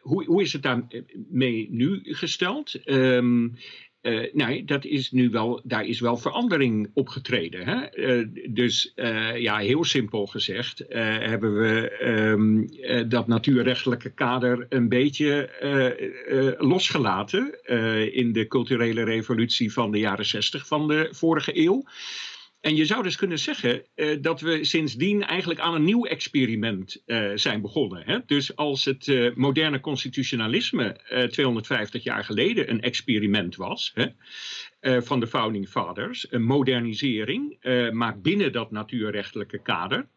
[0.01, 2.81] hoe, hoe, is het daarmee nu gesteld?
[4.03, 7.67] Uh, nou, dat is nu wel, daar is wel verandering opgetreden.
[7.67, 7.99] Hè?
[7.99, 12.69] Uh, dus uh, ja, heel simpel gezegd hebben we um,
[13.09, 15.49] dat natuurrechtelijke kader een beetje
[16.59, 17.65] losgelaten
[18.13, 21.85] in de culturele revolutie van de jaren zestig van de vorige eeuw.
[22.61, 27.03] En je zou dus kunnen zeggen uh, dat we sindsdien eigenlijk aan een nieuw experiment
[27.07, 28.03] uh, zijn begonnen.
[28.07, 28.19] Hè?
[28.27, 31.01] Dus als het uh, moderne constitutionalisme
[31.31, 34.07] 250 jaar geleden een experiment was hè,
[35.03, 37.59] van de Founding Fathers, een modernisering,
[37.93, 40.09] maar binnen dat natuurrechtelijke kader.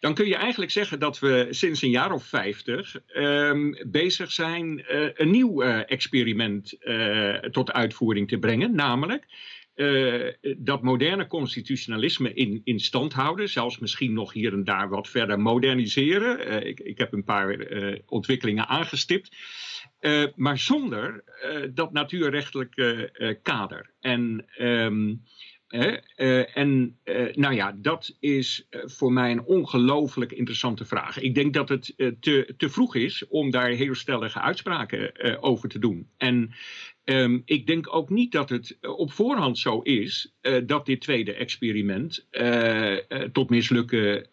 [0.00, 4.84] Dan kun je eigenlijk zeggen dat we sinds een jaar of 50 ehm, bezig zijn
[5.14, 6.76] een nieuw experiment
[7.50, 8.74] tot uitvoering te brengen.
[8.74, 9.26] Namelijk
[9.78, 15.08] uh, dat moderne constitutionalisme in, in stand houden, zelfs misschien nog hier en daar wat
[15.08, 16.48] verder moderniseren.
[16.48, 19.36] Uh, ik, ik heb een paar uh, ontwikkelingen aangestipt.
[20.34, 21.24] maar zonder
[21.74, 23.90] dat natuurrechtelijke kader.
[24.00, 25.22] En, um,
[26.54, 26.98] en
[27.32, 31.18] nou ja, dat is voor mij een ongelooflijk interessante vraag.
[31.18, 35.12] Ik denk dat het te, te vroeg is om daar heel stellige uitspraken
[35.42, 36.08] over te doen.
[36.16, 36.54] En
[37.10, 41.00] Um, ik denk ook niet dat het eh, op voorhand zo is uh, dat dit
[41.00, 42.96] tweede experiment uh,
[43.32, 44.26] tot mislukken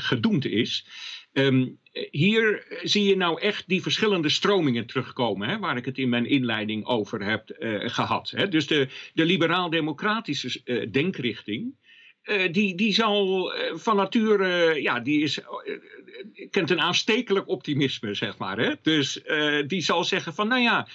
[0.00, 0.86] gedoemd is.
[1.32, 1.78] Um,
[2.10, 6.26] hier zie je nou echt die verschillende stromingen terugkomen, hè, waar ik het in mijn
[6.26, 8.32] inleiding over heb gehad.
[8.36, 8.48] Hè.
[8.48, 11.74] Dus de, de liberaal-democratische denkrichting
[12.50, 15.40] die, die zal van nature, ja, die is,
[16.50, 18.58] kent een aanstekelijk optimisme, zeg maar.
[18.58, 18.74] Hè?
[18.82, 19.20] Dus
[19.66, 20.88] die zal zeggen van, nou ja,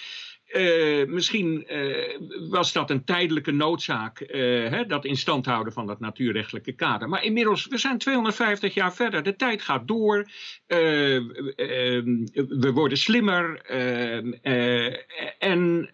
[0.54, 4.28] uh, misschien uh, was dat een tijdelijke noodzaak, uh,
[4.70, 7.10] hè, dat in stand houden van dat natuurrechtelijke kader.
[7.10, 10.30] Maar inmiddels, we zijn 250 jaar verder, de tijd gaat door,
[12.36, 13.62] we worden slimmer.
[15.40, 15.90] en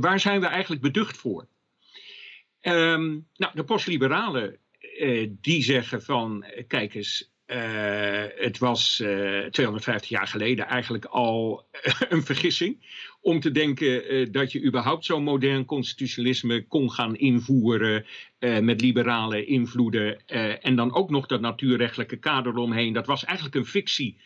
[0.00, 1.46] waar zijn we eigenlijk beducht voor?
[2.62, 4.58] Um, nou, de postliberalen
[5.40, 11.66] die zeggen van, kijk eens, uh, het was uh, 250 jaar geleden eigenlijk al
[12.08, 12.84] een vergissing
[13.20, 18.06] om te denken uh, dat je überhaupt zo'n modern constitutionalisme kon gaan invoeren
[18.60, 20.26] met liberale invloeden
[20.60, 22.92] en dan ook nog dat natuurrechtelijke kader omheen.
[22.92, 24.20] Dat was eigenlijk een fictie.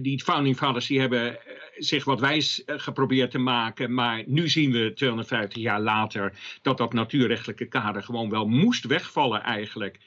[0.00, 1.38] die founding fathers die hebben
[1.76, 6.92] zich wat wijs geprobeerd te maken, maar nu zien we 250 jaar later dat dat
[6.92, 9.98] natuurrechtelijke kader gewoon wel moest wegvallen eigenlijk.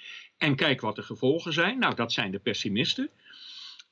[0.45, 1.79] En kijk wat de gevolgen zijn.
[1.79, 3.09] Nou, dat zijn de pessimisten.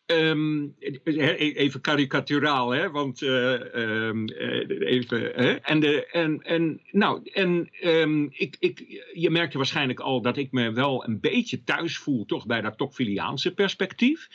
[0.06, 4.30] Um, even karikaturaal, hè, want uh, um,
[4.80, 5.22] even.
[5.22, 10.38] Hè, en, de, en, en, nou, en um, ik, ik, je merkte waarschijnlijk al dat
[10.38, 14.28] ik me wel een beetje thuis voel, toch bij dat Tocqueviliaanse perspectief.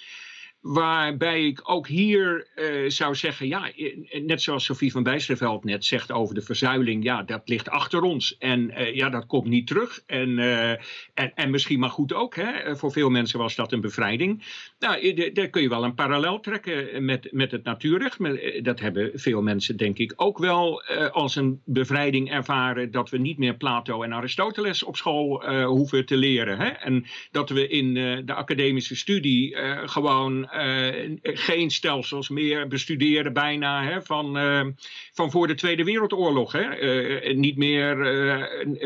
[0.61, 5.85] Waarbij ik ook hier uh, zou zeggen, ja, eh, net zoals Sofie van Bijsterveld net
[5.85, 8.37] zegt over de verzuiling, ja, dat ligt achter ons.
[8.39, 10.03] En uh, ja, dat komt niet terug.
[10.07, 12.77] En, uh, en, en misschien maar goed ook, hè.
[12.77, 14.45] voor veel mensen was dat een bevrijding.
[14.79, 18.19] Nou, daar kun je wel een parallel trekken met, met het natuurrecht.
[18.65, 20.83] Dat hebben veel mensen, denk ik, ook wel
[21.13, 26.17] als een bevrijding ervaren dat we niet meer Plato en Aristoteles op school hoeven te
[26.17, 26.59] leren.
[26.59, 26.69] Hè.
[26.69, 27.95] En dat we in
[28.25, 34.67] de academische studie gewoon uh, geen stelsels meer bestuderen bijna hè, van, uh,
[35.13, 36.53] van voor de Tweede Wereldoorlog.
[36.53, 36.81] Hè.
[36.81, 37.97] Uh, niet meer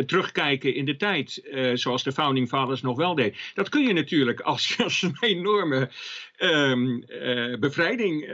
[0.07, 1.43] terugkijken in de tijd,
[1.75, 3.37] zoals de Founding Fathers nog wel deed.
[3.55, 5.91] Dat kun je natuurlijk als, als een enorme
[6.39, 7.05] um,
[7.61, 8.25] bevrijding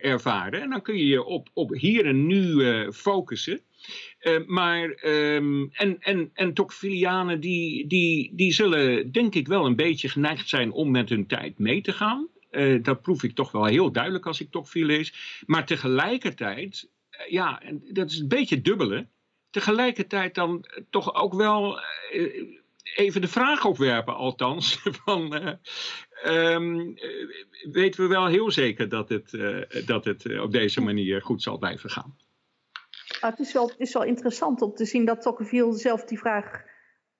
[0.00, 0.62] ervaren.
[0.62, 3.60] En dan kun je je op, op hier en nu focussen.
[4.22, 10.08] Uh, maar, um, en, en, en die, die, die zullen denk ik wel een beetje
[10.08, 12.28] geneigd zijn om met hun tijd mee te gaan.
[12.52, 15.42] Uh, dat proef ik toch wel heel duidelijk als ik Tocqueville lees.
[15.46, 19.06] Maar tegelijkertijd, uh, ja, en dat is een beetje dubbele.
[19.50, 21.80] Tegelijkertijd dan toch ook wel
[22.94, 24.80] even de vraag opwerpen, althans.
[25.04, 25.56] Van,
[26.24, 26.94] um,
[27.70, 29.30] weten we wel heel zeker dat het,
[29.86, 32.16] dat het op deze manier goed zal blijven gaan?
[33.20, 36.62] het, is wel, het is wel interessant om te zien dat Tocqueville zelf die vraag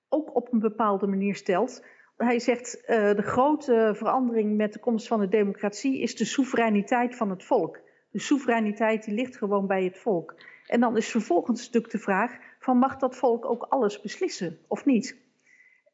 [0.09, 1.85] ook op een bepaalde manier stelt
[2.17, 2.85] hij zegt uh,
[3.15, 7.79] de grote verandering met de komst van de democratie is de soevereiniteit van het volk.
[8.11, 10.35] De soevereiniteit die ligt gewoon bij het volk.
[10.67, 14.85] En dan is vervolgens natuurlijk de vraag van mag dat volk ook alles beslissen of
[14.85, 15.21] niet?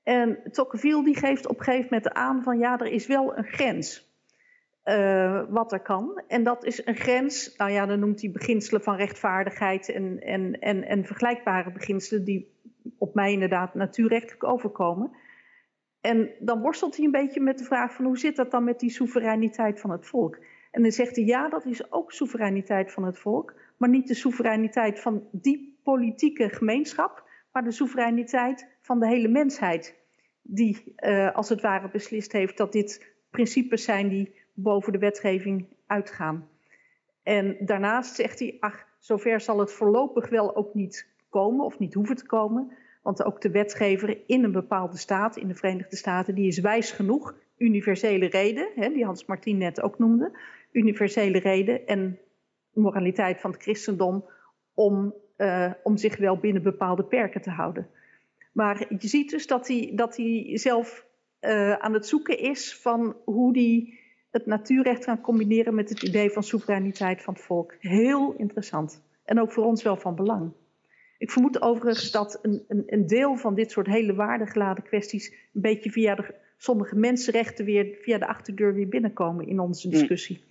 [0.04, 3.48] En Tocqueville die geeft op een gegeven moment aan van ja, er is wel een
[3.48, 4.10] grens
[4.86, 6.24] uh, wat er kan.
[6.28, 10.60] En dat is een grens, nou ja, dan noemt hij beginselen van rechtvaardigheid en, en,
[10.60, 12.58] en, en vergelijkbare beginselen die
[12.98, 15.12] op mij inderdaad natuurrechtelijk overkomen.
[16.02, 18.80] En dan worstelt hij een beetje met de vraag van hoe zit dat dan met
[18.80, 20.40] die soevereiniteit van het volk?
[20.72, 24.14] En dan zegt hij ja, dat is ook soevereiniteit van het volk, maar niet de
[24.14, 29.96] soevereiniteit van die politieke gemeenschap, maar de soevereiniteit van de hele mensheid,
[30.42, 35.68] die uh, als het ware beslist heeft dat dit principes zijn die boven de wetgeving
[35.88, 36.50] uitgaan.
[37.24, 41.94] En daarnaast zegt hij, ach, zover zal het voorlopig wel ook niet komen of niet
[41.94, 42.72] hoeven te komen,
[43.02, 46.92] want ook de wetgever in een bepaalde staat, in de Verenigde Staten, die is wijs
[46.92, 47.36] genoeg.
[47.58, 50.38] Universele reden, hè, die Hans Martin net ook noemde.
[50.72, 52.20] Universele reden en
[52.74, 54.26] moraliteit van het christendom
[54.74, 57.88] om, uh, om zich wel binnen bepaalde perken te houden.
[58.52, 61.06] Maar je ziet dus dat hij, dat hij zelf
[61.42, 63.94] uh, aan het zoeken is van hoe hij
[64.32, 67.76] het natuurrecht kan combineren met het idee van soevereiniteit van het volk.
[67.80, 69.04] Heel interessant.
[69.26, 70.52] En ook voor ons wel van belang.
[71.20, 75.62] Ik vermoed overigens dat een, een, een, deel van dit soort hele waardegeladen kwesties een
[75.62, 79.94] beetje via de, sommige mensenrechten weer via de achterdeur weer binnenkomen in onze hm.
[79.94, 80.44] discussie.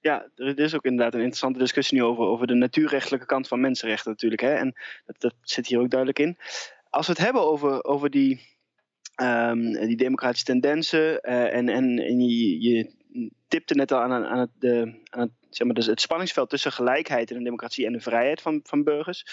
[0.00, 3.60] Ja, er is ook inderdaad een interessante discussie nu over, over de natuurrechtelijke kant van
[3.60, 4.40] mensenrechten natuurlijk.
[4.40, 4.54] Hè?
[4.54, 4.74] En
[5.06, 6.36] dat, dat zit hier ook duidelijk in.
[6.90, 8.40] Als we het hebben over, over die,
[9.22, 12.90] um, die democratische tendensen uh, en, en, en je, je
[13.48, 16.72] tipte net al aan, aan, het, de, aan het, zeg maar, dus het spanningsveld tussen
[16.72, 19.24] gelijkheid in een democratie en de vrijheid van, van burgers.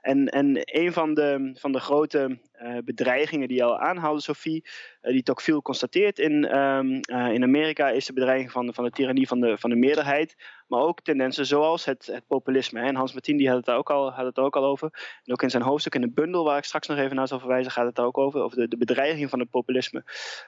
[0.00, 4.64] En, en een van de, van de grote uh, bedreigingen die je al aanhaalde, Sophie,
[5.02, 8.90] uh, die Tocqueville constateert in, um, uh, in Amerika, is de bedreiging van, van de
[8.90, 10.36] tirannie van de, van de meerderheid.
[10.66, 12.80] Maar ook tendensen zoals het, het populisme.
[12.80, 15.18] En Hans Martin die had, het daar ook al, had het ook al over.
[15.24, 17.38] En ook in zijn hoofdstuk in de bundel, waar ik straks nog even naar zal
[17.38, 18.40] verwijzen, gaat het daar ook over.
[18.40, 20.04] Over de, de bedreiging van het populisme.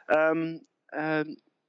[0.06, 0.68] Um,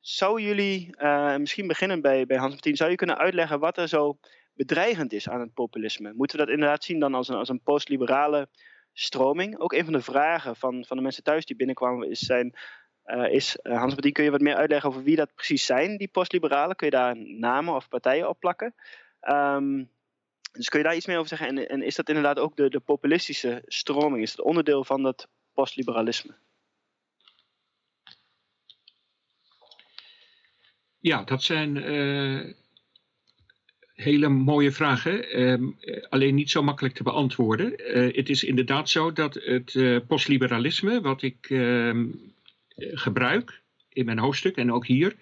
[0.01, 3.87] zou jullie, uh, misschien beginnen bij, bij Hans Martin, zou je kunnen uitleggen wat er
[3.87, 4.17] zo
[4.53, 6.13] bedreigend is aan het populisme?
[6.13, 8.49] Moeten we dat inderdaad zien dan als een, als een postliberale
[8.93, 9.59] stroming?
[9.59, 12.57] Ook een van de vragen van, van de mensen thuis die binnenkwamen is, zijn,
[13.05, 15.97] uh, is uh, Hans Martin, kun je wat meer uitleggen over wie dat precies zijn,
[15.97, 16.75] die postliberalen?
[16.75, 18.75] Kun je daar namen of partijen op plakken?
[19.21, 19.89] Um,
[20.51, 21.47] dus kun je daar iets meer over zeggen?
[21.47, 24.21] En, en is dat inderdaad ook de, de populistische stroming?
[24.23, 26.35] Is het onderdeel van dat postliberalisme?
[31.01, 32.53] Ja, dat zijn uh,
[33.93, 35.41] hele mooie vragen.
[35.41, 35.77] Um,
[36.09, 37.97] alleen niet zo makkelijk te beantwoorden.
[37.97, 42.05] Uh, het is inderdaad zo dat het uh, postliberalisme, wat ik ehm,
[42.77, 45.15] gebruik in mijn hoofdstuk en ook hier,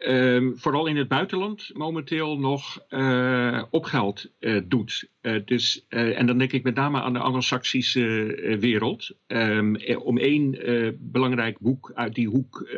[0.00, 2.86] Um, vooral in het buitenland momenteel nog
[3.70, 4.32] opgeld
[4.64, 5.08] doet.
[5.44, 9.10] Dus, en dan denk ik met name aan de Anglo-Saxische wereld.
[9.98, 10.58] Om één
[11.00, 12.68] belangrijk boek uit die hoek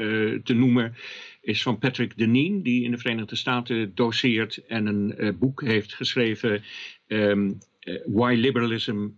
[0.44, 0.94] te noemen
[1.40, 6.62] is van Patrick Deneen, die in de Verenigde Staten doseert en een boek heeft geschreven
[7.06, 7.58] um,
[8.06, 9.08] Why Liberalism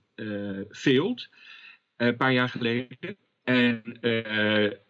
[0.70, 1.28] Failed,
[1.96, 3.16] een paar jaar geleden.
[3.44, 3.98] En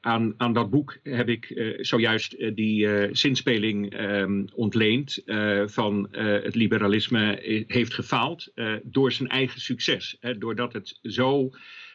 [0.01, 5.22] aan, aan dat boek heb ik zojuist die zinspeling um, ontleend
[5.66, 8.53] van het liberalisme heeft gefaald
[8.83, 10.16] door zijn eigen succes.
[10.20, 11.51] Hè, doordat het zo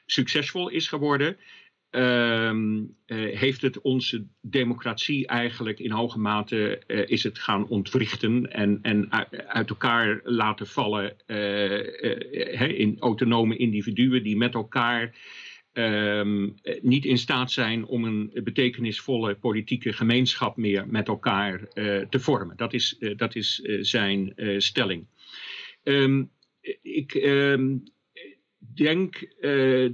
[0.06, 1.38] succesvol is geworden,
[1.92, 9.12] um, heeft het onze democratie eigenlijk in hoge mate is het gaan ontwrichten en, en
[9.48, 11.16] uit elkaar laten vallen
[12.78, 15.16] in autonome individuen die met elkaar
[15.78, 22.20] um, niet in staat zijn om een betekenisvolle politieke gemeenschap meer met elkaar uh, te
[22.20, 22.58] vormen.
[22.58, 25.08] Dat is, uh, dat is uh, zijn stelling.
[25.84, 26.32] Um,
[26.82, 27.14] ik
[28.76, 29.36] denk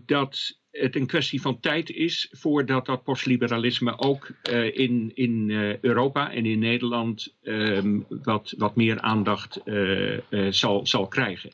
[0.06, 5.80] dat het een kwestie van tijd is voordat dat postliberalisme ook uh, in, in uh,
[5.80, 10.20] Europa en in Nederland um, wat, wat meer aandacht uh,
[10.50, 11.52] zal, zal krijgen.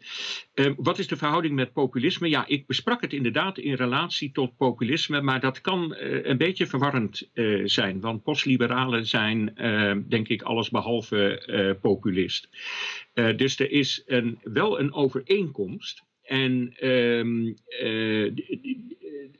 [0.54, 2.30] Ehm, wat is de verhouding met populisme?
[2.30, 7.30] Ja, ik besprak het inderdaad in relatie tot populisme, maar dat kan een beetje verwarrend
[7.64, 12.50] zijn, want postliberalen zijn, ehm, denk ik, allesbehalve populist.
[13.14, 16.08] dus er is een, wel een overeenkomst.
[16.30, 17.56] En um,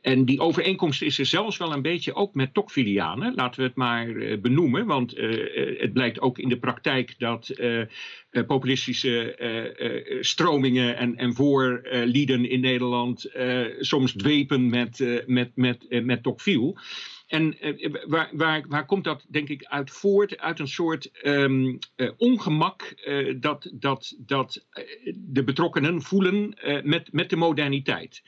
[0.00, 3.76] en die overeenkomst is er zelfs wel een beetje ook met Tocquevilianen, laten we het
[3.76, 4.86] maar uh, benoemen.
[4.86, 7.54] Want uh, het blijkt ook in de praktijk dat
[8.46, 9.36] populistische
[10.20, 13.30] stromingen en, en voorlieden in Nederland
[13.78, 16.74] soms dwepen met, met, met, met Tocqueville.
[17.30, 17.56] En
[18.06, 20.38] waar, waar, waar komt dat, denk ik, uit voort?
[20.38, 24.66] Uit een soort um, uh, ongemak uh, dat, dat, dat
[25.14, 28.22] de betrokkenen voelen met, met de moderniteit.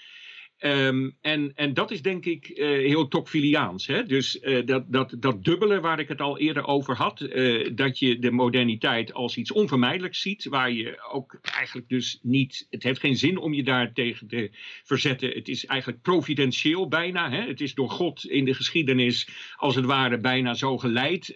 [0.65, 3.87] Um, en, en dat is denk ik uh, heel Tocqueviliaans.
[3.87, 7.21] Dus uh, dat, dat, dat dubbele waar ik het al eerder over had.
[7.21, 10.45] Uh, dat je de moderniteit als iets onvermijdelijks ziet.
[10.45, 12.67] Waar je ook eigenlijk dus niet...
[12.71, 14.51] Het heeft geen zin om je daar tegen te
[14.85, 15.31] verzetten.
[15.31, 17.31] Het is eigenlijk providentieel bijna.
[17.31, 17.41] Hè?
[17.41, 21.35] Het is door God in de geschiedenis als het ware bijna zo geleid.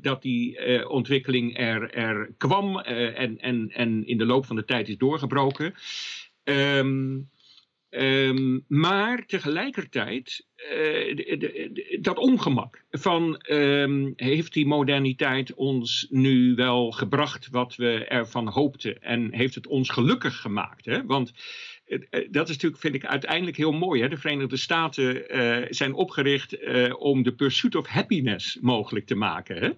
[0.00, 2.78] dat die ontwikkeling er, er kwam.
[2.78, 5.74] en, en, en in de loop van de tijd is doorgebroken.
[6.44, 7.28] Um,
[7.98, 10.66] Um, maar tegelijkertijd uh,
[11.16, 18.48] de, dat ongemak van um, heeft die moderniteit ons nu wel gebracht wat we ervan
[18.48, 20.84] hoopten en heeft het ons gelukkig gemaakt?
[20.84, 21.04] Hè?
[21.04, 21.32] Want
[21.86, 21.98] uh,
[22.30, 24.02] dat is natuurlijk, vind ik, uiteindelijk heel mooi.
[24.02, 24.08] Hè?
[24.08, 25.24] De Verenigde Staten
[25.74, 26.56] zijn opgericht
[26.98, 29.56] om de pursuit of happiness mogelijk te maken.
[29.56, 29.70] Hè?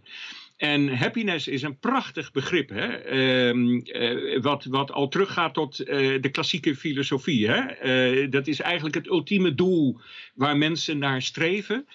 [0.57, 3.17] En happiness is een prachtig begrip, hè?
[3.49, 5.87] Um, uh, wat, wat al teruggaat tot uh,
[6.23, 7.49] de klassieke filosofie.
[7.49, 7.85] Hè?
[8.21, 10.01] Uh, dat is eigenlijk het ultieme doel
[10.35, 11.87] waar mensen naar streven.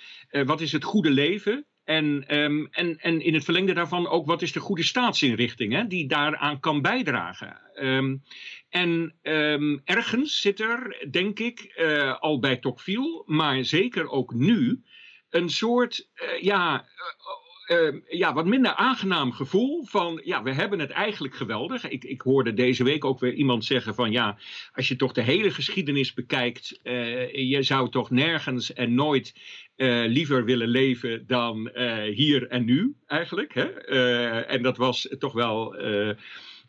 [0.45, 1.66] wat is het goede leven?
[1.84, 5.88] En, um, en, en in het verlengde daarvan ook wat is de goede staatsinrichting hè,
[5.88, 7.62] die daaraan kan bijdragen.
[7.76, 8.24] Um,
[8.70, 9.16] en
[9.84, 11.84] ergens zit er, denk ik,
[12.20, 14.84] al bij Tocqueville, maar zeker ook nu,
[15.30, 16.09] een soort,
[16.41, 16.86] ja,
[17.68, 21.89] uh, ja, wat minder aangenaam gevoel van, ja, we hebben het eigenlijk geweldig.
[21.89, 24.38] Ik, ik hoorde deze week ook weer iemand zeggen van, ja,
[24.74, 29.36] als je toch de hele geschiedenis bekijkt, uh, je zou toch nergens en nooit
[29.78, 31.72] uh, liever willen leven dan
[32.14, 33.53] hier en nu, eigenlijk.
[33.53, 33.66] Hè?
[34.43, 35.76] en dat was toch wel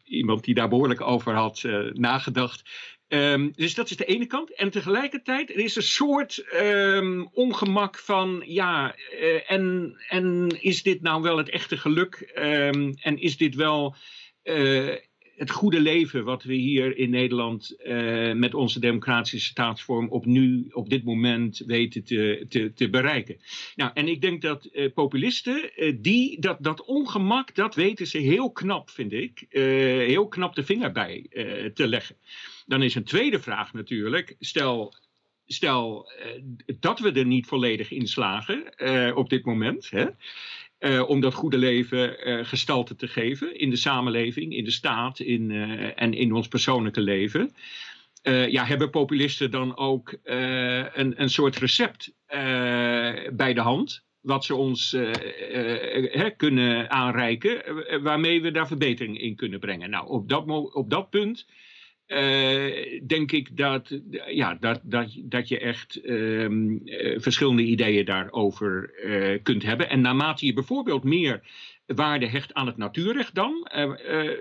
[0.04, 1.62] iemand die daar behoorlijk over had
[1.92, 2.62] nagedacht.
[3.14, 4.54] Um, dus dat is de ene kant.
[4.54, 11.02] En tegelijkertijd, er is een soort um, ongemak van, ja, uh, en, en is dit
[11.02, 12.32] nou wel het echte geluk?
[12.34, 13.94] Um, en is dit wel
[14.44, 14.96] uh,
[15.42, 20.68] het goede leven wat we hier in Nederland uh, met onze democratische staatsvorm op nu,
[20.70, 23.36] op dit moment weten te, te, bereiken?
[23.76, 25.70] Nou, en ik denk dat populisten,
[26.00, 30.92] die, dat, dat ongemak, dat weten ze heel knap, vind ik, heel knap de vinger
[30.92, 31.26] bij
[31.74, 32.16] te leggen.
[32.66, 34.94] Dan is een tweede vraag natuurlijk, stel,
[35.46, 36.10] stel
[36.80, 40.06] dat we er niet volledig in slagen op dit moment, hè,
[40.82, 42.16] uh, om dat goede leven
[42.46, 45.50] gestalte te geven in de samenleving, in de staat in,
[45.96, 47.54] en in ons persoonlijke leven.
[48.48, 52.12] ja, hebben populisten dan ook een, een soort recept
[53.32, 54.96] bij de hand wat ze ons
[56.36, 57.62] kunnen aanreiken,
[58.02, 59.90] waarmee we daar verbetering in kunnen brengen.
[59.90, 61.46] Nou, op dat, op dat punt
[62.12, 68.94] uh, denk ik dat, ja, dat, dat, dat je echt um, uh, verschillende ideeën daarover
[69.04, 69.88] uh, kunt hebben.
[69.88, 71.40] En naarmate je bijvoorbeeld meer
[71.86, 73.70] waarde hecht aan het natuurrecht dan,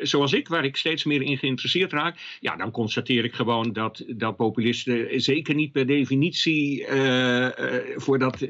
[0.02, 4.04] zoals ik, waar ik steeds meer in geïnteresseerd raak, ja, dan constateer ik gewoon dat,
[4.08, 6.86] dat populisten zeker niet per definitie
[7.96, 8.46] voor, dat,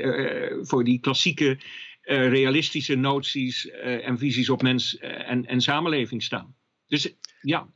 [0.61, 1.57] voor die klassieke
[2.03, 6.55] realistische noties en visies op mens en, en samenleving staan.
[6.88, 7.67] Dus ja.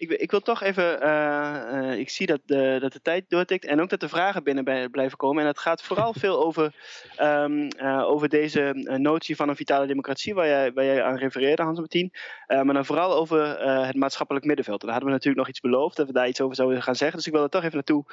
[0.00, 3.64] Ik, ik, wil toch even, uh, uh, ik zie dat de, dat de tijd doortikt
[3.64, 5.42] en ook dat de vragen binnen blijven komen.
[5.42, 6.74] En het gaat vooral veel over,
[7.18, 11.62] um, uh, over deze notie van een vitale democratie, waar jij, waar jij aan refereerde,
[11.62, 12.12] Hans-Martien.
[12.46, 14.80] maar dan vooral over het maatschappelijk middenveld.
[14.80, 17.16] Daar hadden we natuurlijk nog iets beloofd, dat we daar iets over zouden gaan zeggen.
[17.16, 18.04] Dus ik wil er toch even naartoe.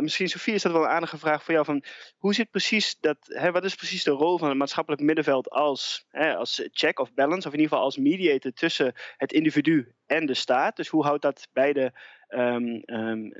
[0.00, 1.64] misschien, Sofie, is dat wel een aardige vraag voor jou.
[1.64, 1.84] Van,
[2.16, 6.06] hoe zit precies dat, hè, wat is precies de rol van het maatschappelijk middenveld als,
[6.10, 10.26] hè, als check of balance, of in ieder geval als mediator tussen het individu en
[10.26, 10.76] de staat.
[10.76, 11.92] Dus hoe houdt dat beide
[12.28, 13.32] um, um,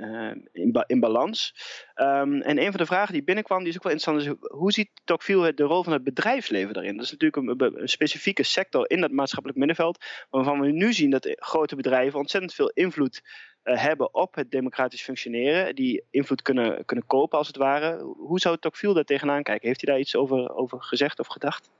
[0.53, 1.55] in, ba in, balans?
[1.95, 4.91] En een van de vragen die binnenkwam, die is ook wel interessant, is hoe ziet
[5.05, 6.97] Tocqueville de rol van het bedrijfsleven daarin?
[6.97, 11.29] Dat is natuurlijk een, specifieke sector in dat maatschappelijk middenveld, waarvan we nu zien dat
[11.35, 13.23] grote bedrijven ontzettend veel invloed
[13.65, 17.99] uh, hebben op het democratisch functioneren, die invloed kunnen, kunnen kopen als het ware.
[18.03, 19.69] Hoe zou Tocqueville daar tegenaan kijken?
[19.69, 21.71] Heeft hij daar iets over, over gezegd of gedacht?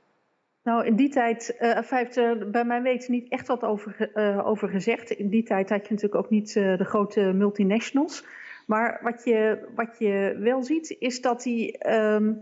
[0.63, 5.11] Nou, in die tijd, uh, bij mijn weten niet echt wat over, uh, over gezegd.
[5.11, 8.25] In die tijd had je natuurlijk ook niet uh, de grote multinationals.
[8.67, 11.75] Maar wat je, wat je wel ziet, is dat hij
[12.15, 12.39] um,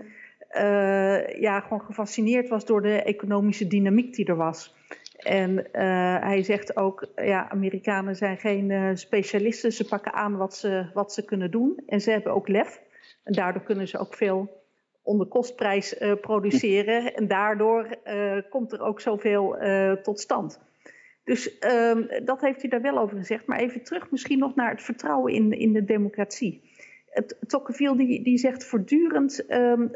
[1.39, 4.75] ja, gewoon gefascineerd was door de economische dynamiek die er was.
[5.17, 5.67] En
[6.21, 9.71] hij zegt ook, ja, Amerikanen zijn geen specialisten.
[9.71, 11.83] Ze pakken aan wat ze, wat ze kunnen doen.
[11.85, 12.81] En ze hebben ook lef.
[13.23, 14.65] En daardoor kunnen ze ook veel
[15.07, 17.15] onder kostprijs uh, produceren.
[17.15, 20.59] En daardoor uh, komt er ook zoveel uh, tot stand.
[21.23, 23.45] Dus um, dat heeft u daar wel over gezegd.
[23.45, 26.61] Maar even terug misschien nog naar het vertrouwen in, in de democratie.
[27.47, 29.91] Tocqueville die, die zegt voortdurend um,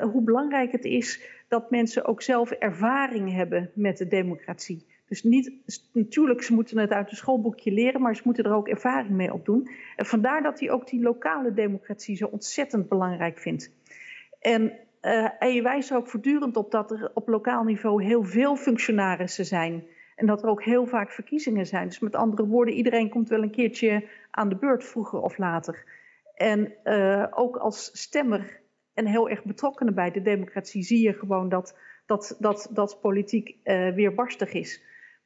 [0.00, 4.84] hoe belangrijk het is dat mensen ook zelf ervaring hebben met de democratie.
[5.08, 5.52] Dus niet,
[5.92, 9.32] natuurlijk, ze moeten het uit een schoolboekje leren, maar ze moeten er ook ervaring mee
[9.32, 9.68] opdoen.
[9.96, 13.70] En vandaar dat hij ook die lokale democratie zo ontzettend belangrijk vindt.
[14.46, 18.56] En uh, hij wijst er ook voortdurend op dat er op lokaal niveau heel veel
[18.56, 19.86] functionarissen zijn.
[20.14, 21.88] En dat er ook heel vaak verkiezingen zijn.
[21.88, 25.84] Dus met andere woorden, iedereen komt wel een keertje aan de beurt, vroeger of later.
[26.34, 28.60] En uh, ook als stemmer
[28.94, 33.48] en heel erg betrokkenen bij de democratie zie je gewoon dat, dat, dat, dat politiek
[33.64, 34.82] uh, weerbarstig is.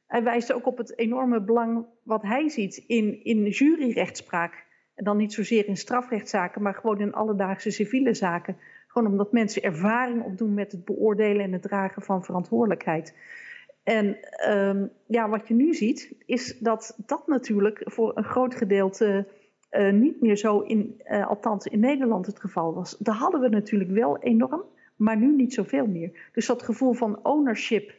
[0.07, 4.65] Hij wijst ook op het enorme belang wat hij ziet in, in juryrechtspraak.
[4.95, 8.57] En dan niet zozeer in strafrechtszaken, maar gewoon in alledaagse civiele zaken.
[8.91, 13.15] Gewoon omdat mensen ervaring opdoen met het beoordelen en het dragen van verantwoordelijkheid.
[13.83, 14.17] En
[14.49, 19.27] um, ja, wat je nu ziet, is dat dat natuurlijk voor een groot gedeelte
[19.71, 22.97] uh, niet meer zo in, uh, althans in Nederland het geval was.
[22.97, 24.63] Daar hadden we natuurlijk wel enorm,
[24.95, 26.29] maar nu niet zoveel meer.
[26.33, 27.93] Dus dat gevoel van ownership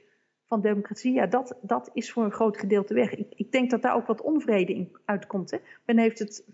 [0.46, 3.14] van democratie, ja, dat, dat is voor een groot gedeelte weg.
[3.14, 5.50] Ik, ik denk dat daar ook wat onvrede in uitkomt.
[5.50, 5.58] Hè?
[5.84, 6.44] Men heeft het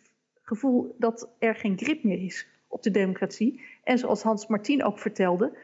[0.42, 3.62] gevoel dat er geen grip meer is op de democratie.
[3.84, 5.58] En zoals Hans Martin ook vertelde,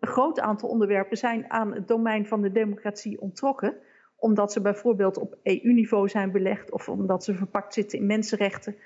[0.00, 3.76] een groot aantal onderwerpen zijn aan het domein van de democratie ontrokken,
[4.16, 8.76] omdat ze bijvoorbeeld op EU-niveau zijn belegd of omdat ze verpakt zitten in mensenrechten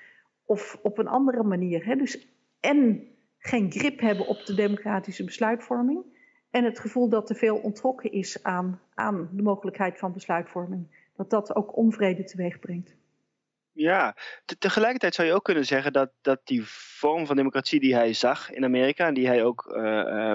[0.45, 1.85] of op een andere manier.
[1.85, 1.95] Hè.
[1.95, 2.27] Dus
[2.59, 3.07] en
[3.37, 6.03] geen grip hebben op de democratische besluitvorming
[6.51, 11.03] en het gevoel dat te veel ontrokken is aan, aan de mogelijkheid van besluitvorming.
[11.15, 12.95] Dat dat ook onvrede teweeg brengt.
[13.77, 14.15] Ja,
[14.59, 18.51] tegelijkertijd zou je ook kunnen zeggen dat, dat die vorm van democratie die hij zag
[18.51, 19.83] in Amerika en die hij ook, uh,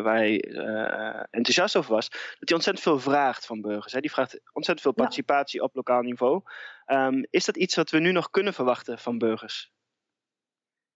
[0.02, 3.92] waar hij uh, enthousiast over was, dat hij ontzettend veel vraagt van burgers.
[3.92, 4.00] Hè?
[4.00, 6.42] Die vraagt ontzettend veel participatie op lokaal niveau.
[6.86, 9.72] Um, is dat iets wat we nu nog kunnen verwachten van burgers?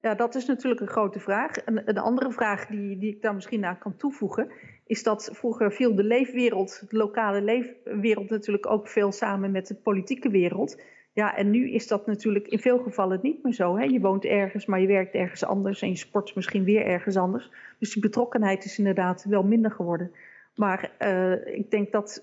[0.00, 1.56] Ja, dat is natuurlijk een grote vraag.
[1.56, 4.52] En een andere vraag die, die ik daar misschien aan kan toevoegen,
[4.86, 9.74] is dat vroeger viel de leefwereld, de lokale leefwereld natuurlijk ook veel samen met de
[9.74, 10.82] politieke wereld.
[11.14, 13.76] Ja, en nu is dat natuurlijk in veel gevallen niet meer zo.
[13.76, 13.84] Hè?
[13.84, 17.50] Je woont ergens, maar je werkt ergens anders en je sport misschien weer ergens anders.
[17.78, 20.12] Dus die betrokkenheid is inderdaad wel minder geworden.
[20.54, 22.22] Maar uh, ik denk dat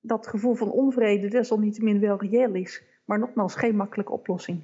[0.00, 2.82] dat gevoel van onvrede desalniettemin wel reëel is.
[3.04, 4.60] Maar nogmaals, geen makkelijke oplossing.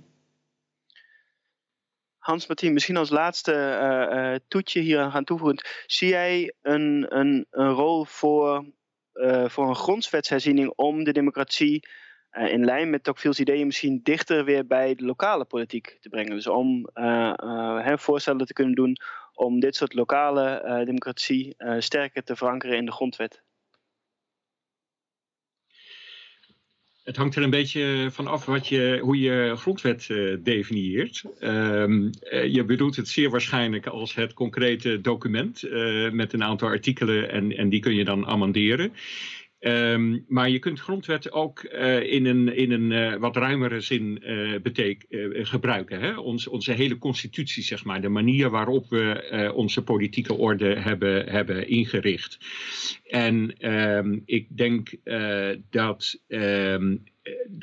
[2.19, 5.65] Hans-Martien, misschien als laatste uh, uh, toetje hier aan gaan toevoegen.
[5.87, 8.65] Zie jij een, een, een rol voor,
[9.47, 11.89] voor een grondwetsherziening om de democratie
[12.39, 16.35] in lijn met Tocqueville's ideeën misschien dichter weer bij de lokale politiek te brengen?
[16.35, 16.89] Dus om
[17.97, 18.97] voorstellen te kunnen doen
[19.35, 23.43] om dit soort lokale democratie sterker te verankeren in de grondwet?
[27.09, 30.07] Het hangt er een beetje van af wat je, hoe je grondwet
[30.41, 31.23] definieert.
[31.41, 32.03] Uh,
[32.53, 35.63] je bedoelt het zeer waarschijnlijk als het concrete document
[36.13, 38.93] met een aantal artikelen en, en die kun je dan amenderen.
[39.61, 44.23] Um, maar je kunt grondwet ook uh, in een, in een uh, wat ruimere zin
[44.23, 46.01] uh, betek, gebruiken.
[46.01, 46.17] Hè?
[46.19, 48.01] Ons, onze hele constitutie, zeg maar.
[48.01, 52.39] De manier waarop we onze politieke orde hebben, hebben ingericht.
[53.07, 54.91] En um, ik denk
[55.71, 57.05] dat um,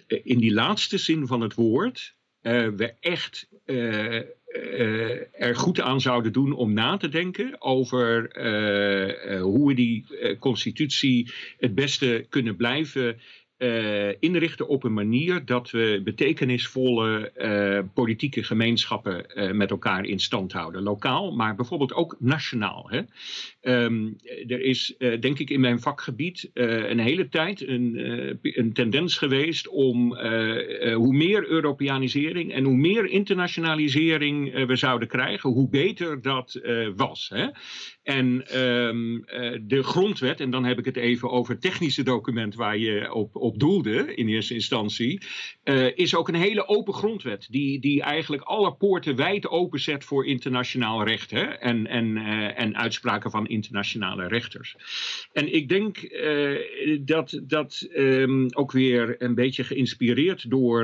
[0.08, 3.50] in die laatste zin van het woord we echt
[4.56, 10.06] uh, er goed aan zouden doen om na te denken over uh, hoe we die
[10.40, 13.20] constitutie het beste kunnen blijven
[13.58, 20.20] uh, inrichten op een manier dat we betekenisvolle uh, politieke gemeenschappen uh, met elkaar in
[20.20, 20.84] stand houden.
[20.84, 22.90] Lokaal, maar bijvoorbeeld ook nationaal.
[22.90, 23.02] Hè.
[23.84, 24.16] Um,
[24.48, 28.00] er is, denk ik, in mijn vakgebied een hele tijd een,
[28.42, 30.18] een tendens geweest om
[30.94, 36.62] hoe meer Europeanisering en hoe meer internationalisering we zouden krijgen, hoe beter dat
[36.96, 37.30] was.
[37.34, 37.48] Hè.
[38.04, 39.26] En um,
[39.62, 43.36] de grondwet, en dan heb ik het even over het technische document waar je op,
[43.46, 45.22] op doelde in eerste instantie,
[45.64, 47.48] uh, is ook een hele open grondwet.
[47.50, 52.78] Die, die eigenlijk alle poorten wijd openzet voor internationaal recht hè, en, en, uh, en
[52.78, 54.76] uitspraken van internationale rechters.
[55.32, 60.84] En ik denk uh, dat dat um, ook weer een beetje geïnspireerd door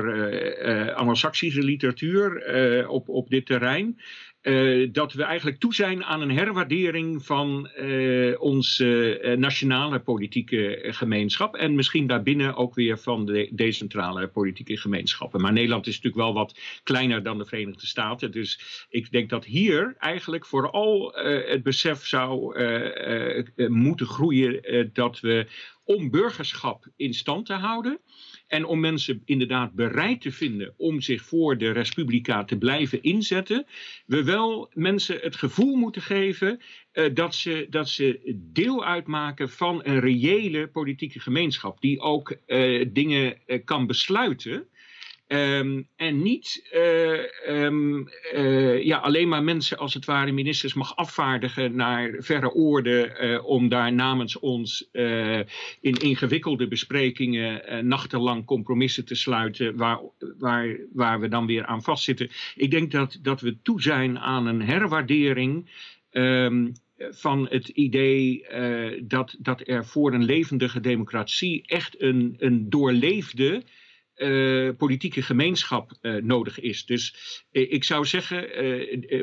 [0.94, 3.98] Anglo-Saxische literatuur op, op dit terrein.
[4.42, 10.78] Uh, dat we eigenlijk toe zijn aan een herwaardering van uh, onze uh, nationale politieke
[10.90, 11.54] gemeenschap.
[11.54, 15.40] En misschien daarbinnen ook weer van de decentrale politieke gemeenschappen.
[15.40, 18.32] Maar Nederland is natuurlijk wel wat kleiner dan de Verenigde Staten.
[18.32, 21.12] Dus ik denk dat hier eigenlijk vooral
[21.46, 22.58] het besef zou
[23.68, 25.46] moeten groeien dat we
[25.84, 28.00] om burgerschap in stand te houden
[28.52, 33.66] en om mensen inderdaad bereid te vinden om zich voor de Respublica te blijven inzetten,
[34.06, 36.60] we wel mensen het gevoel moeten geven
[36.92, 42.86] uh, dat, ze, dat ze deel uitmaken van een reële politieke gemeenschap, die ook uh,
[42.92, 44.66] dingen uh, kan besluiten
[45.32, 50.96] Um, en niet uh, um, uh, ja, alleen maar mensen als het ware ministers mag
[50.96, 54.88] afvaardigen naar verre oorden uh, om daar namens ons
[55.80, 60.00] in ingewikkelde besprekingen nachtenlang compromissen te sluiten waar,
[60.38, 62.30] waar, waar we dan weer aan vastzitten.
[62.56, 65.70] Ik denk dat, dat we toe zijn aan een herwaardering
[66.10, 68.46] um, van het idee
[69.04, 73.62] dat, dat er voor een levendige democratie echt een, een doorleefde
[74.78, 76.84] politieke gemeenschap uh, nodig is.
[76.86, 77.14] Dus
[77.52, 78.48] uh, ik zou zeggen,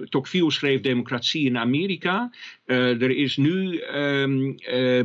[0.09, 2.31] Tocqueville schreef Democratie in Amerika.
[2.65, 4.55] er is nu um,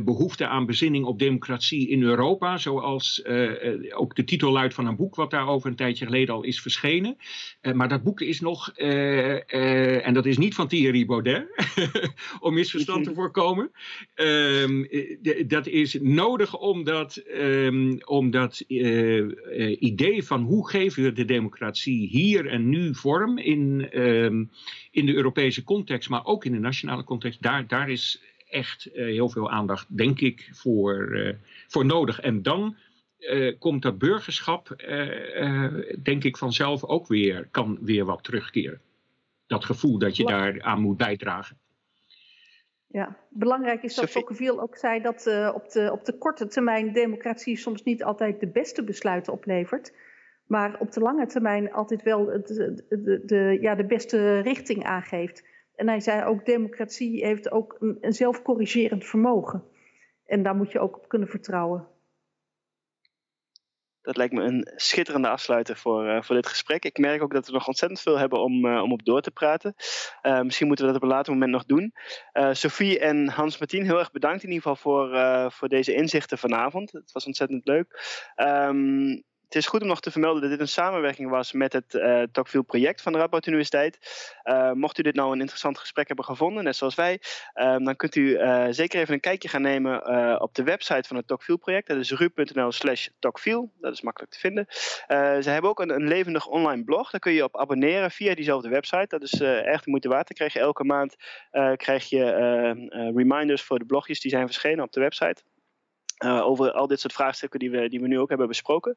[0.03, 3.25] behoefte aan bezinning op democratie in Europa, zoals
[3.93, 7.17] ook de titel luidt van een boek wat daarover een tijdje geleden al is verschenen.
[7.73, 11.47] maar dat boek is nog, en dat is niet van Thierry Baudet,
[12.39, 13.71] om misverstand te voorkomen.
[14.15, 14.87] Um,
[15.47, 18.63] dat is nodig omdat, um, omdat
[19.85, 24.51] idee van hoe geven we de democratie hier en nu vorm in, um,
[24.91, 28.93] in de Europese context, maar ook in de nationale context, daar, daar is echt uh,
[29.05, 31.33] heel veel aandacht, denk ik, voor, uh,
[31.67, 32.19] voor nodig.
[32.19, 32.75] En dan
[33.19, 34.75] uh, komt dat burgerschap,
[36.03, 38.81] denk ik, vanzelf ook weer, kan weer wat terugkeren.
[39.47, 41.57] Dat gevoel dat je daar aan moet bijdragen.
[42.95, 46.93] Ja, belangrijk is dat Tocqueville ook zei dat uh, op, de, op de korte termijn
[46.93, 49.93] democratie soms niet altijd de beste besluiten oplevert,
[50.47, 55.47] maar op de lange termijn altijd wel de, de, de, ja, de beste richting aangeeft.
[55.75, 59.63] En hij zei ook, democratie heeft ook een, een zelfcorrigerend vermogen.
[60.25, 61.87] En daar moet je ook op kunnen vertrouwen.
[64.05, 66.85] Dat lijkt me een schitterende afsluiter voor, uh, voor dit gesprek.
[66.85, 69.31] Ik merk ook dat we nog ontzettend veel hebben om, uh, om op door te
[69.31, 69.75] praten.
[70.23, 71.93] Uh, misschien moeten we dat op een later moment nog doen.
[72.51, 76.91] Sophie en Hans-Martien, heel erg bedankt in ieder geval voor, voor deze inzichten vanavond.
[76.91, 77.99] Het was ontzettend leuk.
[78.35, 79.23] Um,
[79.55, 82.21] het is goed om nog te vermelden dat dit een samenwerking was met het uh,
[82.31, 83.97] Tocqueville project van de Radboud Universiteit.
[84.43, 87.19] Uh, mocht u dit nou een interessant gesprek hebben gevonden, net zoals wij,
[87.55, 91.17] uh, dan kunt u uh, zeker even een kijkje gaan nemen op de website van
[91.17, 91.87] het Tocqueville project.
[91.87, 94.65] Dat is ru.nl slash Tocqueville, dat is makkelijk te vinden.
[95.43, 98.69] ze hebben ook een, een, levendig online blog, daar kun je op abonneren via diezelfde
[98.69, 99.07] website.
[99.07, 100.27] Dat is echt de moeite waard.
[100.27, 101.15] Dan krijg je elke maand
[101.75, 102.23] krijg je,
[103.15, 105.43] reminders voor de blogjes die zijn verschenen op de website.
[106.23, 108.95] Uh, over al dit soort vraagstukken die we, die we nu ook hebben besproken.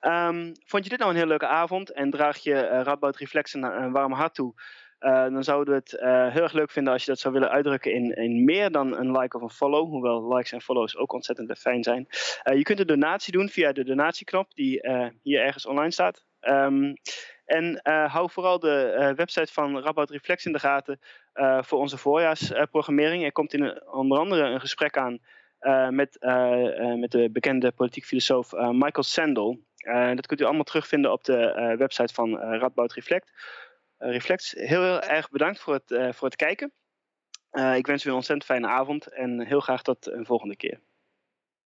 [0.00, 3.62] Um, vond je dit nou een heel leuke avond en draag je uh, Radboud Reflexen
[3.62, 4.54] een warm hart toe?
[5.00, 6.00] Uh, dan zouden we het
[6.32, 9.18] heel erg leuk vinden als je dat zou willen uitdrukken in, in meer dan een
[9.18, 9.88] like of een follow.
[9.88, 12.06] Hoewel likes en follows ook ontzettend fijn zijn.
[12.42, 14.88] je kunt een donatie doen via de donatieknop die
[15.22, 16.24] hier ergens online staat.
[16.40, 16.94] Um,
[17.44, 21.00] en hou vooral de website van Radboud Reflex in de gaten
[21.60, 23.24] voor onze voorjaarsprogrammering.
[23.24, 25.20] er komt in, onder andere een gesprek aan
[25.90, 29.60] met, uh, met de bekende politiek filosoof Michael Sandel.
[30.14, 33.32] dat kunt u allemaal terugvinden op de website van Radboud Reflect.
[33.98, 34.50] Reflect.
[34.56, 36.72] Heel, heel, erg bedankt voor het, voor het kijken.
[37.74, 40.80] ik wens u een ontzettend fijne avond en heel graag tot een volgende keer.